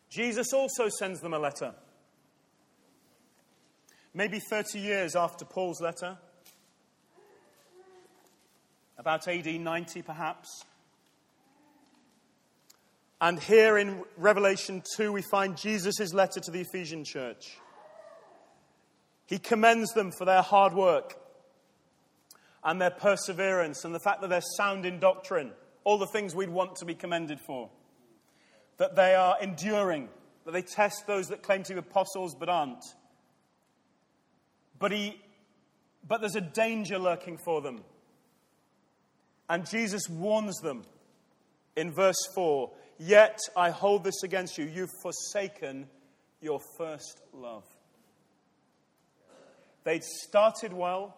[0.10, 1.74] Jesus also sends them a letter.
[4.14, 6.18] Maybe 30 years after Paul's letter,
[8.98, 10.64] about AD 90 perhaps.
[13.20, 17.58] And here in Revelation 2, we find Jesus' letter to the Ephesian church.
[19.26, 21.20] He commends them for their hard work
[22.64, 25.52] and their perseverance and the fact that they're sound in doctrine,
[25.84, 27.70] all the things we'd want to be commended for.
[28.78, 30.10] That they are enduring,
[30.46, 32.84] that they test those that claim to be apostles but aren't.
[34.80, 35.20] But, he,
[36.08, 37.84] but there's a danger lurking for them.
[39.50, 40.84] And Jesus warns them
[41.76, 44.66] in verse 4 Yet I hold this against you.
[44.66, 45.88] You've forsaken
[46.42, 47.64] your first love.
[49.84, 51.16] They'd started well,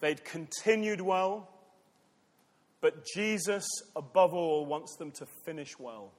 [0.00, 1.48] they'd continued well,
[2.84, 3.64] but Jesus,
[3.96, 6.12] above all, wants them to finish well.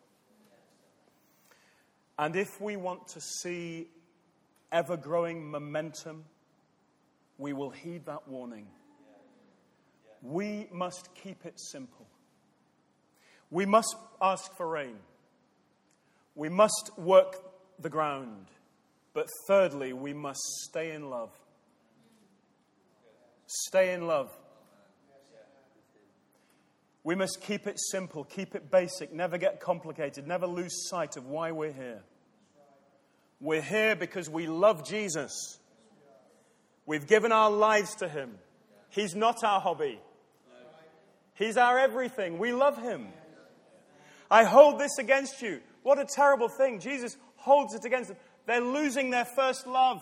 [2.18, 3.86] And if we want to see
[4.72, 6.26] ever growing momentum,
[7.38, 8.66] we will heed that warning.
[10.24, 12.08] We must keep it simple.
[13.52, 14.96] We must ask for rain.
[16.34, 17.44] We must work
[17.78, 18.48] the ground.
[19.14, 21.30] But thirdly, we must stay in love.
[23.46, 24.36] Stay in love.
[27.06, 31.28] We must keep it simple, keep it basic, never get complicated, never lose sight of
[31.28, 32.02] why we're here.
[33.40, 35.60] We're here because we love Jesus.
[36.88, 38.40] We've given our lives to Him.
[38.90, 40.00] He's not our hobby,
[41.36, 42.40] He's our everything.
[42.40, 43.10] We love Him.
[44.32, 45.62] I hold this against you.
[45.84, 46.80] What a terrible thing.
[46.80, 48.18] Jesus holds it against them.
[48.48, 50.02] They're losing their first love.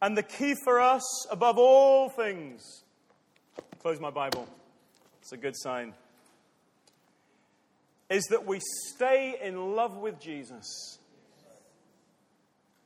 [0.00, 2.84] And the key for us, above all things,
[3.80, 4.48] close my Bible,
[5.20, 5.94] it's a good sign,
[8.10, 8.60] is that we
[8.94, 10.98] stay in love with Jesus.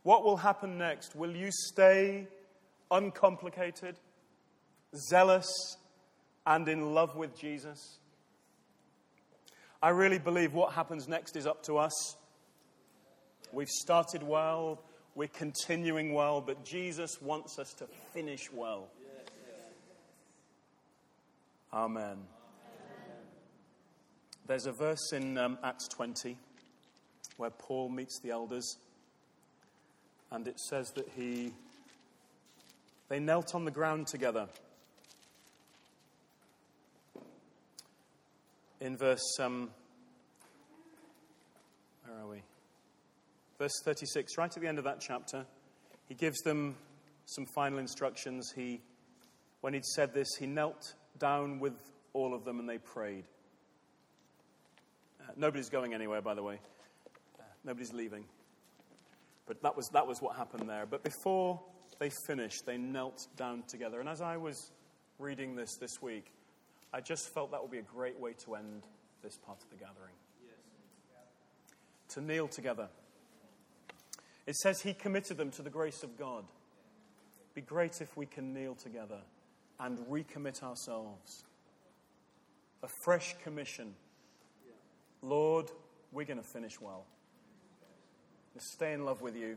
[0.02, 1.14] What will happen next?
[1.14, 2.26] Will you stay
[2.90, 3.96] uncomplicated,
[5.08, 5.48] zealous,
[6.44, 7.98] and in love with Jesus?
[9.82, 12.16] I really believe what happens next is up to us.
[13.52, 14.82] We've started well,
[15.14, 18.88] we're continuing well, but Jesus wants us to finish well.
[21.72, 22.18] Amen.
[24.46, 26.36] There's a verse in um, Acts 20
[27.38, 28.76] where Paul meets the elders,
[30.30, 31.52] and it says that he
[33.08, 34.48] they knelt on the ground together.
[38.80, 39.70] In verse um,
[42.04, 42.42] where are we?
[43.58, 45.46] verse 36, right at the end of that chapter,
[46.08, 46.74] he gives them
[47.26, 48.52] some final instructions.
[48.56, 48.80] He,
[49.60, 51.74] when he'd said this, he knelt down with
[52.12, 53.24] all of them and they prayed.
[55.20, 56.58] Uh, nobody's going anywhere, by the way.
[57.38, 58.24] Uh, nobody's leaving.
[59.46, 60.84] But that was, that was what happened there.
[60.84, 61.60] But before
[62.00, 64.00] they finished, they knelt down together.
[64.00, 64.72] And as I was
[65.20, 66.26] reading this this week,
[66.92, 68.82] I just felt that would be a great way to end
[69.22, 70.16] this part of the gathering.
[70.44, 70.56] Yes.
[72.14, 72.88] To kneel together.
[74.44, 76.44] It says he committed them to the grace of God.
[77.54, 79.20] Be great if we can kneel together
[79.80, 81.44] and recommit ourselves.
[82.82, 83.94] A fresh commission.
[85.22, 85.70] Lord,
[86.10, 87.06] we're going to finish well.
[88.54, 89.56] Let's stay in love with you